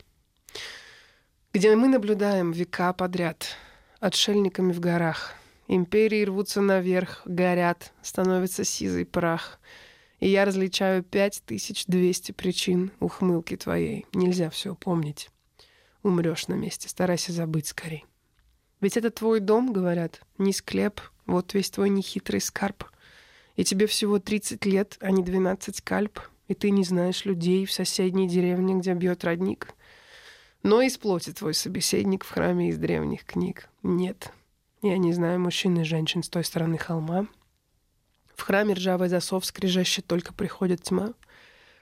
[1.53, 3.57] Где мы наблюдаем века подряд
[3.99, 5.33] отшельниками в горах.
[5.67, 9.59] Империи рвутся наверх, горят, становится сизый прах.
[10.21, 14.05] И я различаю 5200 причин ухмылки твоей.
[14.13, 15.29] Нельзя все помнить.
[16.03, 18.05] Умрешь на месте, старайся забыть скорей.
[18.79, 22.85] Ведь это твой дом, говорят, не склеп, вот весь твой нехитрый скарб.
[23.57, 27.73] И тебе всего 30 лет, а не 12 кальп, и ты не знаешь людей в
[27.73, 29.75] соседней деревне, где бьет родник.
[30.63, 33.69] Но из плоти твой собеседник в храме из древних книг.
[33.81, 34.31] Нет,
[34.81, 37.27] я не знаю мужчин и женщин с той стороны холма.
[38.35, 41.13] В храме ржавый засов скрежещет, только приходит тьма.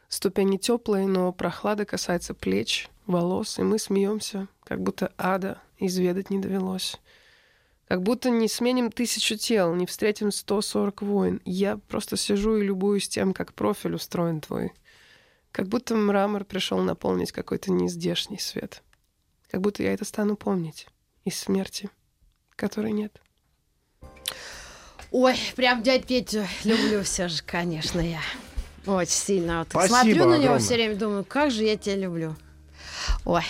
[0.07, 6.39] Ступени теплые, но прохлада касается плеч, волос, и мы смеемся, как будто ада изведать не
[6.39, 6.99] довелось.
[7.87, 11.41] Как будто не сменим тысячу тел, не встретим 140 войн.
[11.43, 14.73] Я просто сижу и любуюсь тем, как профиль устроен твой.
[15.51, 18.83] Как будто мрамор пришел наполнить какой-то нездешний свет.
[19.49, 20.87] Как будто я это стану помнить
[21.25, 21.89] из смерти,
[22.55, 23.19] которой нет.
[25.11, 28.21] Ой, прям дядь Петю люблю все же, конечно, я.
[28.85, 29.59] Очень сильно.
[29.59, 30.59] Вот Спасибо смотрю на него огромное.
[30.59, 32.35] все время, думаю, как же я тебя люблю.
[33.25, 33.43] Ой.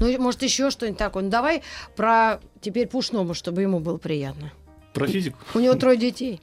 [0.00, 1.22] Ну, может, еще что-нибудь такое.
[1.22, 1.62] Ну, давай
[1.94, 4.52] про теперь Пушному, чтобы ему было приятно.
[4.92, 5.38] Про физику?
[5.54, 6.40] У него трое детей.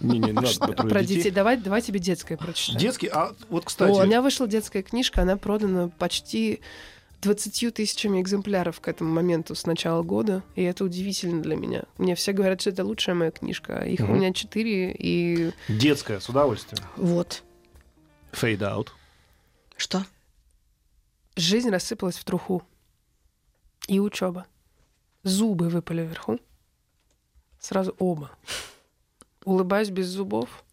[0.00, 1.16] Не, не, надо про Про детей.
[1.16, 1.30] детей.
[1.30, 2.78] Давай, давай тебе детское прочитаю.
[2.78, 6.60] Детский, а вот, О, кстати, у меня вышла детская книжка, она продана почти
[7.22, 11.84] 20 тысячами экземпляров к этому моменту с начала года, и это удивительно для меня.
[11.98, 16.20] Мне все говорят, что это лучшая моя книжка, а их у меня четыре, и детская,
[16.20, 16.82] с удовольствием.
[16.96, 17.42] Вот.
[18.32, 18.88] Fade out.
[19.76, 20.04] Что?
[21.40, 22.62] жизнь рассыпалась в труху.
[23.88, 24.46] И учеба.
[25.22, 26.38] Зубы выпали вверху.
[27.58, 28.30] Сразу оба.
[29.44, 30.64] Улыбаюсь без зубов.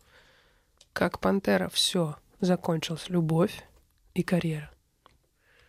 [0.94, 1.70] Как пантера.
[1.70, 2.16] Все.
[2.40, 3.64] Закончилась любовь
[4.14, 4.72] и карьера.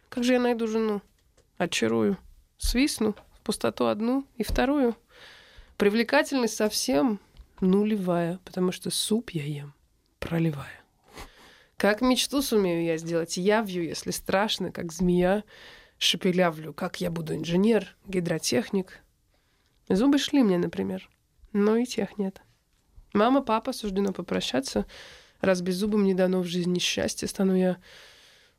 [0.09, 1.03] Как же я найду жену?
[1.57, 2.19] Очарую.
[2.59, 4.97] Свистну в пустоту одну и вторую.
[5.77, 7.21] Привлекательность совсем
[7.61, 9.75] нулевая, потому что суп я ем
[10.19, 10.83] проливая.
[11.77, 15.45] Как мечту сумею я сделать явью, если страшно, как змея,
[15.99, 19.01] шепелявлю, как я буду инженер, гидротехник.
[19.89, 21.09] Зубы шли мне, например,
[21.53, 22.43] но и тех нет.
[23.13, 24.87] Мама, папа, суждено попрощаться.
[25.41, 27.79] Раз беззубым не дано в жизни счастье, стану я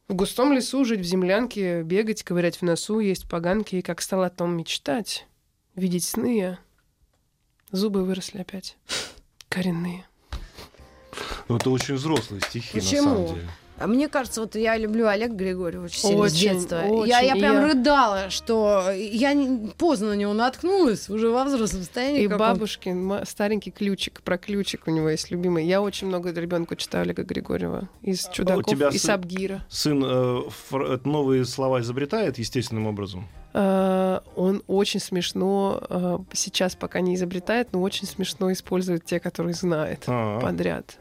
[0.10, 4.24] в густом лесу жить в землянке, бегать, ковырять в носу, есть поганки, и как стал
[4.24, 5.28] о том мечтать,
[5.76, 6.60] видеть сны я.
[7.72, 8.78] Зубы выросли опять,
[9.50, 10.08] коренные.
[11.48, 13.04] Ну, это очень взрослые стихи, на Почему?
[13.04, 13.50] самом деле.
[13.80, 16.82] А мне кажется, вот я люблю Олега Григорьева очень сильно с Очень, детства.
[16.82, 17.10] очень.
[17.10, 19.34] Я, я И прям я- рыдала, что я
[19.78, 22.24] поздно на него наткнулась уже во взрослом состоянии.
[22.24, 22.54] И каком-то.
[22.54, 25.66] бабушкин старенький ключик, про ключик у него есть любимый.
[25.66, 27.88] Я очень много ребенку читаю Олега Григорьева.
[28.02, 29.66] Из чудаков, тебя из сын- Абгира.
[29.70, 33.28] Сын э, фр- э, новые слова изобретает естественным образом.
[33.54, 39.54] А, Он очень смешно, а, сейчас пока не изобретает, но очень смешно использует те, которые
[39.54, 40.98] знает А, подряд.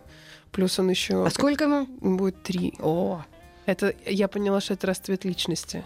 [0.53, 1.87] Плюс он еще А сколько ему?
[2.01, 2.75] будет три.
[2.81, 3.23] О,
[3.67, 5.85] Это я поняла, что это расцвет личности.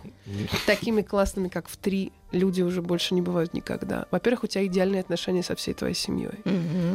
[0.66, 4.06] Такими классными, как в три, люди уже больше не бывают никогда.
[4.12, 6.30] Во-первых, у тебя идеальные отношения со всей твоей семьей.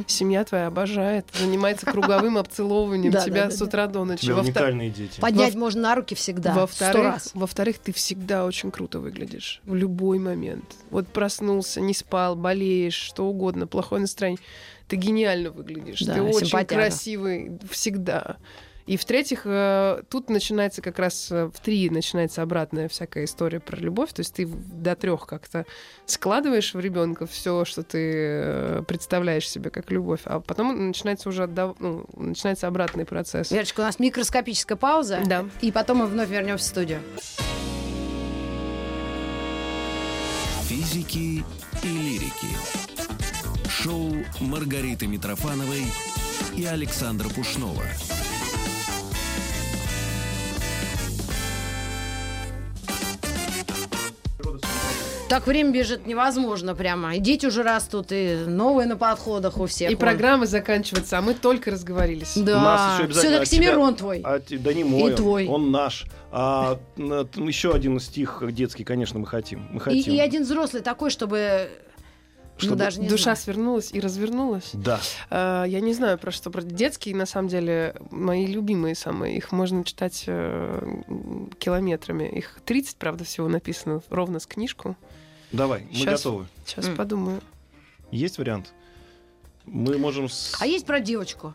[0.08, 4.32] Семья твоя обожает, занимается круговым обцеловыванием тебя с утра до ночи.
[4.32, 5.20] уникальные дети.
[5.20, 6.54] поднять можно на руки всегда.
[6.54, 9.62] Во-вторых, во-вторых, ты всегда очень круто выглядишь.
[9.66, 10.64] В любой момент.
[10.90, 14.40] Вот проснулся, не спал, болеешь, что угодно, плохое настроение.
[14.88, 16.02] Ты гениально выглядишь.
[16.02, 18.38] Да, ты очень красивый всегда.
[18.88, 23.76] И в-третьих, э, тут начинается как раз э, в три начинается обратная всякая история про
[23.76, 24.14] любовь.
[24.14, 25.66] То есть ты до трех как-то
[26.06, 31.44] складываешь в ребенка все, что ты э, представляешь себе как любовь, а потом начинается уже
[31.44, 33.52] отдав- ну, начинается обратный процесс.
[33.52, 35.20] Верочка, у нас микроскопическая пауза.
[35.26, 35.46] Да.
[35.60, 37.02] И потом мы вновь вернемся в студию.
[40.64, 41.44] Физики
[41.84, 42.97] и лирики.
[43.82, 45.84] Шоу Маргариты Митрофановой
[46.56, 47.84] и Александра Пушнова.
[55.30, 57.16] Так время бежит невозможно прямо.
[57.18, 59.92] И дети уже растут, и новые на подходах у всех.
[59.92, 60.00] И вон.
[60.00, 62.38] программа заканчивается, а мы только разговорились.
[62.38, 64.22] У нас Да, еще обязательно от тебя- Семирон твой.
[64.24, 65.48] А, да не мой, И он, твой.
[65.48, 66.06] он наш.
[66.32, 69.68] А, еще один стих детский, конечно, мы хотим.
[69.72, 70.14] Мы И, хотим.
[70.14, 71.68] и один взрослый такой, чтобы...
[72.58, 73.38] Чтобы Ну, даже не Душа знаю.
[73.38, 74.72] свернулась и развернулась.
[74.74, 75.00] Да.
[75.30, 76.50] А, Я не знаю про что.
[76.50, 79.38] Про детские, на самом деле, мои любимые самые.
[79.38, 81.02] Их можно читать э,
[81.60, 82.24] километрами.
[82.30, 84.96] Их 30, правда, всего написано ровно с книжку.
[85.52, 86.06] Давай, мы Щас.
[86.24, 86.48] готовы.
[86.66, 86.96] Сейчас М.
[86.96, 87.42] подумаю.
[88.12, 88.74] Есть вариант?
[89.66, 90.28] Мы можем...
[90.30, 91.54] с- А есть про девочку?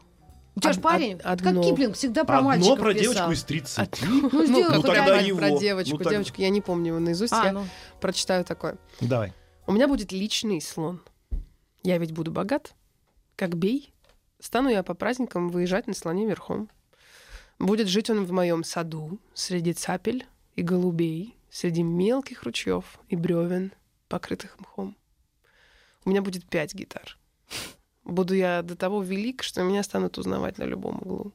[0.55, 1.63] У тебя Од- же парень, од- как одно.
[1.63, 3.03] Киплинг, всегда про Одно мальчиков про писал.
[3.15, 3.99] девочку из 30.
[4.03, 5.39] Ну, Ну, сделай какой-то хоть тогда его.
[5.39, 5.99] про Ну, девочку.
[5.99, 7.33] так- Девочку я не помню его наизусть.
[7.33, 7.67] А, я ну.
[8.01, 8.77] прочитаю такое.
[9.01, 9.33] Давай.
[9.65, 11.01] У меня будет личный слон.
[11.85, 12.75] Я ведь буду богат.
[13.37, 13.95] Как бей.
[14.41, 16.69] Стану я по праздникам выезжать на слоне верхом.
[17.61, 23.73] Будет жить он в моем саду, среди цапель и голубей, среди мелких ручьев и бревен,
[24.09, 24.97] покрытых мхом.
[26.05, 27.17] У меня будет пять гитар.
[28.03, 31.33] Буду я до того велик, что меня станут узнавать на любом углу.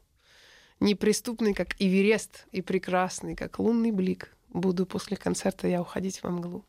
[0.81, 4.35] Неприступный, как Эверест, и прекрасный, как лунный блик.
[4.49, 6.65] Буду после концерта я уходить во мглу.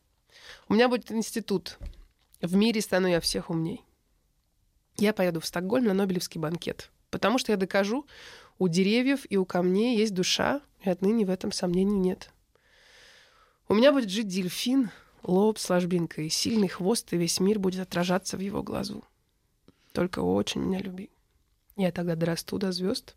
[0.67, 1.77] У меня будет институт.
[2.41, 3.83] В мире стану я всех умней.
[4.97, 6.91] Я поеду в Стокгольм на Нобелевский банкет.
[7.09, 8.05] Потому что я докажу,
[8.59, 12.31] у деревьев и у камней есть душа, и отныне в этом сомнений нет.
[13.67, 14.91] У меня будет жить дельфин,
[15.23, 19.03] лоб с ложбинкой, сильный хвост, и весь мир будет отражаться в его глазу.
[19.93, 21.09] Только очень меня люби.
[21.75, 23.15] Я тогда дорасту до звезд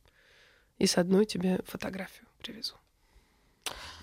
[0.79, 2.75] и с одной тебе фотографию привезу.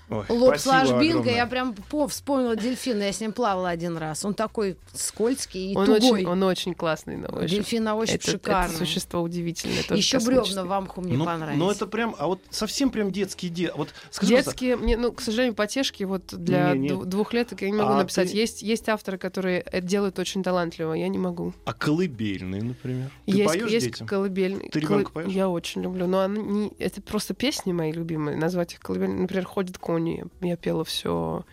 [0.09, 3.95] Ой, Лоб с спасибо ложбинкой, я прям по- вспомнила дельфина, я с ним плавала один
[3.97, 4.25] раз.
[4.25, 6.11] Он такой скользкий и Он тугой.
[6.11, 7.49] очень, он очень классный на ощупь.
[7.51, 8.75] Дельфин на ощупь это, шикарный.
[8.75, 9.83] это существо удивительное.
[9.91, 11.59] Еще бревна в амху мне Ну, понравились.
[11.59, 13.71] ну, это прям, а вот совсем прям детские де...
[13.75, 16.89] Вот скажи, Детские, мне, ну, к сожалению, потешки вот для Не, не.
[16.89, 18.31] дву- двухлеток я не могу А написать.
[18.31, 21.53] ты- Есть, есть авторы, которые это делают очень талантливо, я не могу.
[21.65, 23.11] а колыбельные, например?
[23.25, 24.07] Ты есть поешь есть детям?
[24.07, 24.69] колыбельные.
[24.69, 25.31] Ты ребенка поешь?
[25.31, 26.71] Я очень люблю, но они не...
[26.79, 28.37] это просто песни мои любимые.
[28.37, 29.21] Назвать их колыбельными.
[29.21, 30.23] Например, «Ходят кони».
[30.41, 31.45] Я пела все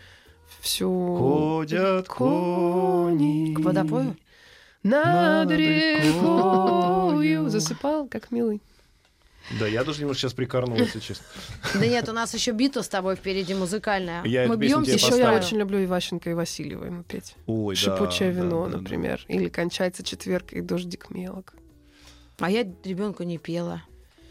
[0.60, 1.16] всю...
[1.16, 3.54] Ходят кони.
[3.54, 4.16] К водопою?
[4.82, 7.48] Над Над рекою рекою.
[7.48, 8.60] засыпал, как милый.
[9.60, 11.24] Да, я даже немножко сейчас прикорнул, если честно.
[11.74, 14.24] Да нет, у нас еще битва с тобой впереди музыкальная.
[14.24, 15.32] Я Мы бьемся тебе Еще поставлю.
[15.32, 17.36] я очень люблю Иващенко и Васильева ему петь.
[17.46, 18.78] Ой, да, Шипучее да, вино, да, да.
[18.78, 19.24] например.
[19.28, 21.54] Или кончается четверг и дождик мелок.
[22.38, 23.82] А я ребенку не пела.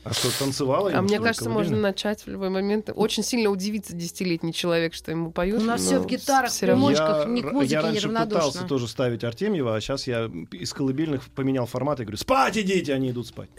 [0.05, 0.91] А что, танцевала?
[0.93, 2.91] А мне кажется, можно начать в любой момент.
[2.93, 5.63] Очень сильно удивится десятилетний человек, что ему поют.
[5.63, 6.87] У нас все в гитарах, равно.
[6.87, 11.23] примочках, ни к музыке я раньше пытался тоже ставить Артемьева, а сейчас я из колыбельных
[11.31, 13.49] поменял формат и говорю, спать идите, они идут спать.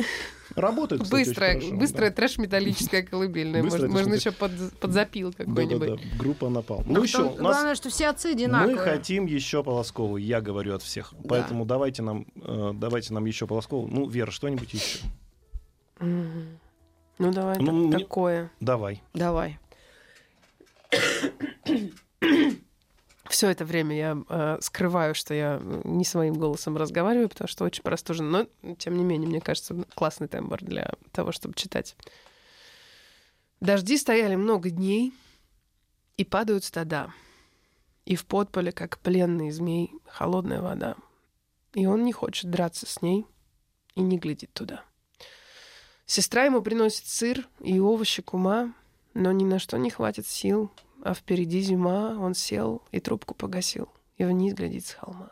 [0.55, 2.17] Работает, кстати, очень Быстрая, хорошо, быстрая да.
[2.17, 3.63] трэш-металлическая колыбельная.
[3.65, 5.89] Быстрая Можно, можно еще под, подзапил какой-нибудь.
[5.89, 6.81] Да-да-да, группа напал.
[6.81, 8.77] А Ну еще, потом у нас Главное, что все отцы одинаковые.
[8.77, 11.13] мы хотим еще Полоскову, я говорю от всех.
[11.29, 13.89] Поэтому давайте нам, э, давайте нам еще Полоскову.
[13.89, 15.01] Ну, Вера, что-нибудь еще.
[15.99, 18.51] Ну давай, Ну, так- такое.
[18.61, 19.03] Давай.
[19.15, 19.59] Давай.
[23.29, 27.65] Все это время я э, скрываю, что я э, не своим голосом разговариваю, потому что
[27.65, 28.31] очень простужен.
[28.31, 28.47] Но,
[28.79, 31.97] тем не менее, мне кажется, классный тембр для того, чтобы читать.
[33.61, 35.13] Дожди стояли много дней,
[36.17, 37.13] и падают стада.
[38.05, 40.97] И в подполе, как пленный змей, холодная вода.
[41.75, 43.27] И он не хочет драться с ней
[43.97, 44.85] и не глядит туда.
[46.07, 48.73] Сестра ему приносит сыр и овощи кума,
[49.13, 50.71] но ни на что не хватит сил,
[51.03, 55.31] а впереди зима, он сел и трубку погасил, и вниз глядит с холма.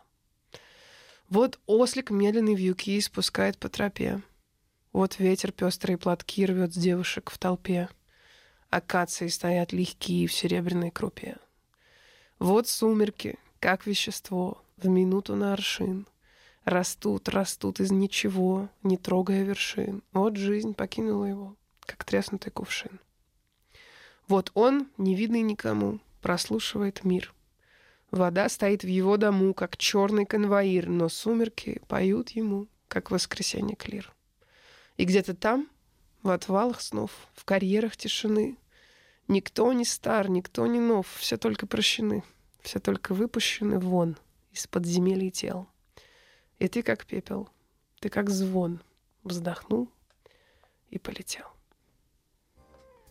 [1.28, 4.20] Вот ослик медленный вьюки спускает по тропе.
[4.92, 7.88] Вот ветер пестрые платки рвет с девушек в толпе.
[8.68, 11.36] Акации стоят легкие в серебряной крупе.
[12.38, 16.06] Вот сумерки, как вещество, в минуту на аршин.
[16.64, 20.02] Растут, растут из ничего, не трогая вершин.
[20.12, 23.00] Вот жизнь покинула его, как треснутый кувшин.
[24.28, 27.34] Вот он, невидный никому, прослушивает мир.
[28.10, 34.14] Вода стоит в его дому, как черный конвоир, но сумерки поют ему, как воскресенье клир.
[34.96, 35.68] И где-то там,
[36.22, 38.56] в отвалах снов, в карьерах тишины,
[39.28, 42.24] никто не стар, никто не нов, все только прощены,
[42.62, 44.16] все только выпущены вон
[44.52, 45.68] из подземелий тел.
[46.64, 47.50] И ты как пепел,
[48.00, 48.80] ты как звон,
[49.22, 49.90] вздохнул
[50.88, 51.44] и полетел.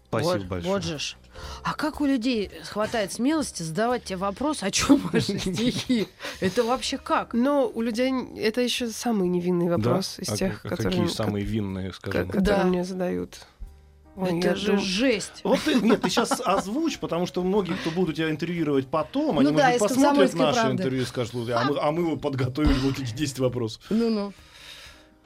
[0.07, 0.73] Спасибо вот, большое.
[0.73, 1.17] Вот же ж.
[1.63, 6.07] А как у людей хватает смелости задавать тебе вопрос, о чем ваши стихи?
[6.39, 7.35] Это вообще как?
[7.35, 10.23] Но у людей это еще самый невинный вопрос Да?
[10.23, 12.29] из А тех, к- которые, Какие самые винные, скажем?
[12.29, 12.63] которые Да.
[12.63, 13.45] мне задают.
[14.15, 15.41] Ой, Это я же дум- жесть.
[15.43, 19.49] Вот ты, нет, ты сейчас озвучь, потому что многие, кто будут тебя интервьюировать потом, они,
[19.49, 20.77] Ну да, может посмотрят «Комсомольской наше правды».
[20.77, 23.81] интервью и скажут, «Слушай, а мы, а мы вот подготовили вот эти 10 вопросов.
[23.89, 24.33] Ну-ну.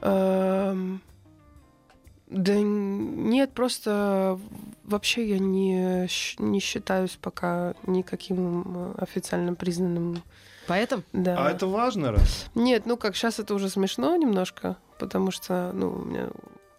[0.01, 1.01] Эм,
[2.29, 4.39] Да нет, просто
[4.83, 6.07] вообще я не,
[6.39, 10.21] не считаюсь пока никаким э, официально признанным.
[10.67, 11.03] Поэтому?
[11.13, 11.35] Да.
[11.38, 12.47] А это важно, раз?
[12.53, 16.27] Нет, ну как сейчас это уже смешно немножко, потому что, ну, у меня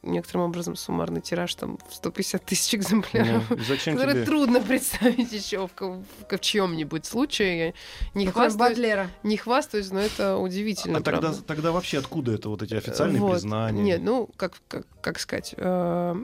[0.03, 3.45] некоторым образом суммарный тираж там в 150 тысяч экземпляров.
[3.51, 4.25] Ну, зачем который тебе?
[4.25, 7.59] трудно представить еще в, ко- в, чьем-нибудь случае.
[7.59, 7.67] Я
[8.15, 9.11] не Ну, кроме хвастаюсь, Батлера.
[9.23, 10.99] не хвастаюсь, но это удивительно.
[10.99, 11.43] А тогда, правда.
[11.43, 13.33] тогда вообще откуда это вот эти официальные Вот.
[13.33, 13.83] признания?
[13.83, 16.15] Нет, ну, как, как, как сказать, э,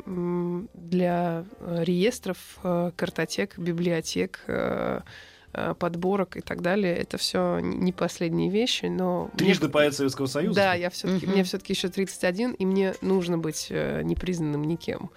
[0.75, 5.01] для э, реестров, э, картотек, библиотек, э, э,
[5.79, 9.31] подборок и так далее, это все не последние вещи, но...
[9.35, 10.55] мне- Трижды поэт Советского Союза?
[10.57, 11.35] Да, я все-таки, Мгм.
[11.35, 15.11] мне все-таки еще 31, и мне нужно быть э, непризнанным никем,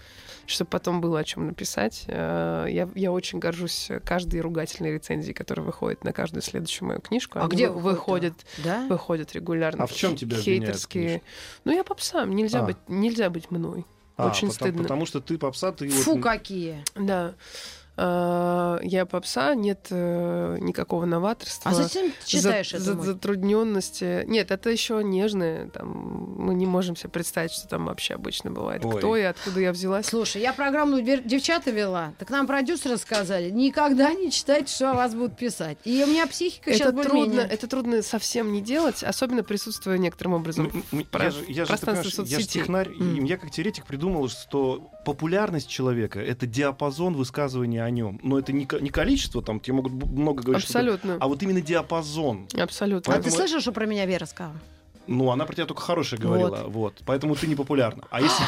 [0.45, 2.05] чтобы потом было о чем написать.
[2.07, 7.39] Э, я, я очень горжусь каждой ругательной рецензией, которая выходит на каждую следующую мою книжку.
[7.39, 8.33] А Они где выходят?
[8.63, 8.85] Да?
[8.87, 9.83] Выходят регулярно.
[9.83, 11.21] А в чем тебя хейтерские?
[11.65, 12.63] Ну, я попса, нельзя, А.
[12.63, 13.85] быть, нельзя быть мной.
[14.15, 14.81] А, Очень потому, стыдно.
[14.83, 16.23] Потому что ты попса, ты Фу, вот...
[16.23, 16.83] какие.
[16.95, 17.35] Да.
[17.99, 21.71] А, Я попса, нет э, никакого новаторства.
[21.71, 22.83] А зачем ты читаешь за, это?
[22.83, 24.23] за- затрудненности.
[24.27, 25.69] Нет, это еще нежное.
[25.69, 28.85] Там, мы не можем себе представить, что там вообще обычно бывает.
[28.85, 28.97] Ой.
[28.97, 30.05] Кто и откуда я взялась.
[30.05, 34.93] Слушай, я программу «Дев- «Девчата» вела, так нам продюсеры сказали, никогда не читайте, что о
[34.93, 35.77] вас будут писать.
[35.83, 37.47] И у меня психика сейчас Это трудно, более-менее.
[37.49, 41.67] это трудно совсем не делать, особенно присутствуя некоторым образом м- про- я же, я же,
[41.67, 47.86] пространстве я же технарь, и я как теоретик придумал, что популярность человека— это диапазон высказывания
[47.87, 48.19] о нем.
[48.23, 51.17] Но это не, не количество, там, тебе могут много говорить, что Абсолютно.
[51.19, 52.47] а вот именно диапазон.
[52.57, 53.13] Абсолютно.
[53.13, 54.55] А ты поэтому- слышал, что про меня Вера сказала?
[55.07, 57.01] Ну, она про тебя только хорошее говорила, вот.
[57.05, 58.03] Поэтому ты не популярна.
[58.09, 58.45] А если,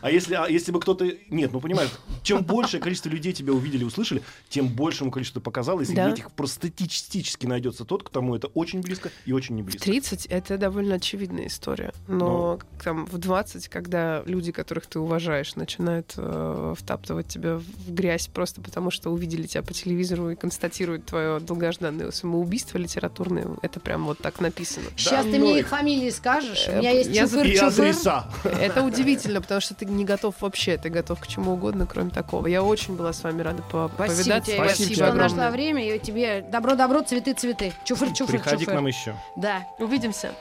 [0.00, 1.10] а если, а если бы кто-то...
[1.30, 1.90] Нет, ну, понимаешь,
[2.22, 6.10] чем большее количество людей тебя увидели, услышали, тем большему количеству показало, и среди Да.
[6.10, 9.84] этих просто статистически найдется тот, кому это очень близко и очень не В близко.
[9.84, 11.92] 30 это довольно очевидная история.
[12.08, 18.28] Но там в 20, когда люди, которых ты уважаешь, начинают э, втаптывать тебя в грязь
[18.28, 24.04] просто потому, что увидели тебя по телевизору и констатируют твое долгожданное самоубийство литературное, это прям
[24.04, 24.86] вот так написано.
[24.96, 25.72] Сейчас ты ну мне и- их
[26.02, 26.66] фамилии скажешь.
[26.68, 27.66] У Э, меня есть И чуфыр-чуфыр.
[27.66, 28.24] адреса.
[28.44, 32.46] Это удивительно, потому что ты не готов вообще, ты готов к чему угодно, кроме такого.
[32.46, 34.52] Я очень была с вами рада повидаться.
[34.52, 35.94] Спасибо что нашла время.
[35.94, 37.72] И тебе добро-добро, цветы-цветы.
[37.84, 38.26] Чуфыр-чуфыр-чуфыр.
[38.26, 39.14] Приходи к нам еще.
[39.36, 39.62] Да.
[39.78, 40.32] Увидимся.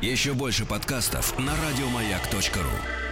[0.00, 3.11] Еще больше подкастов на радиомаяк.ру.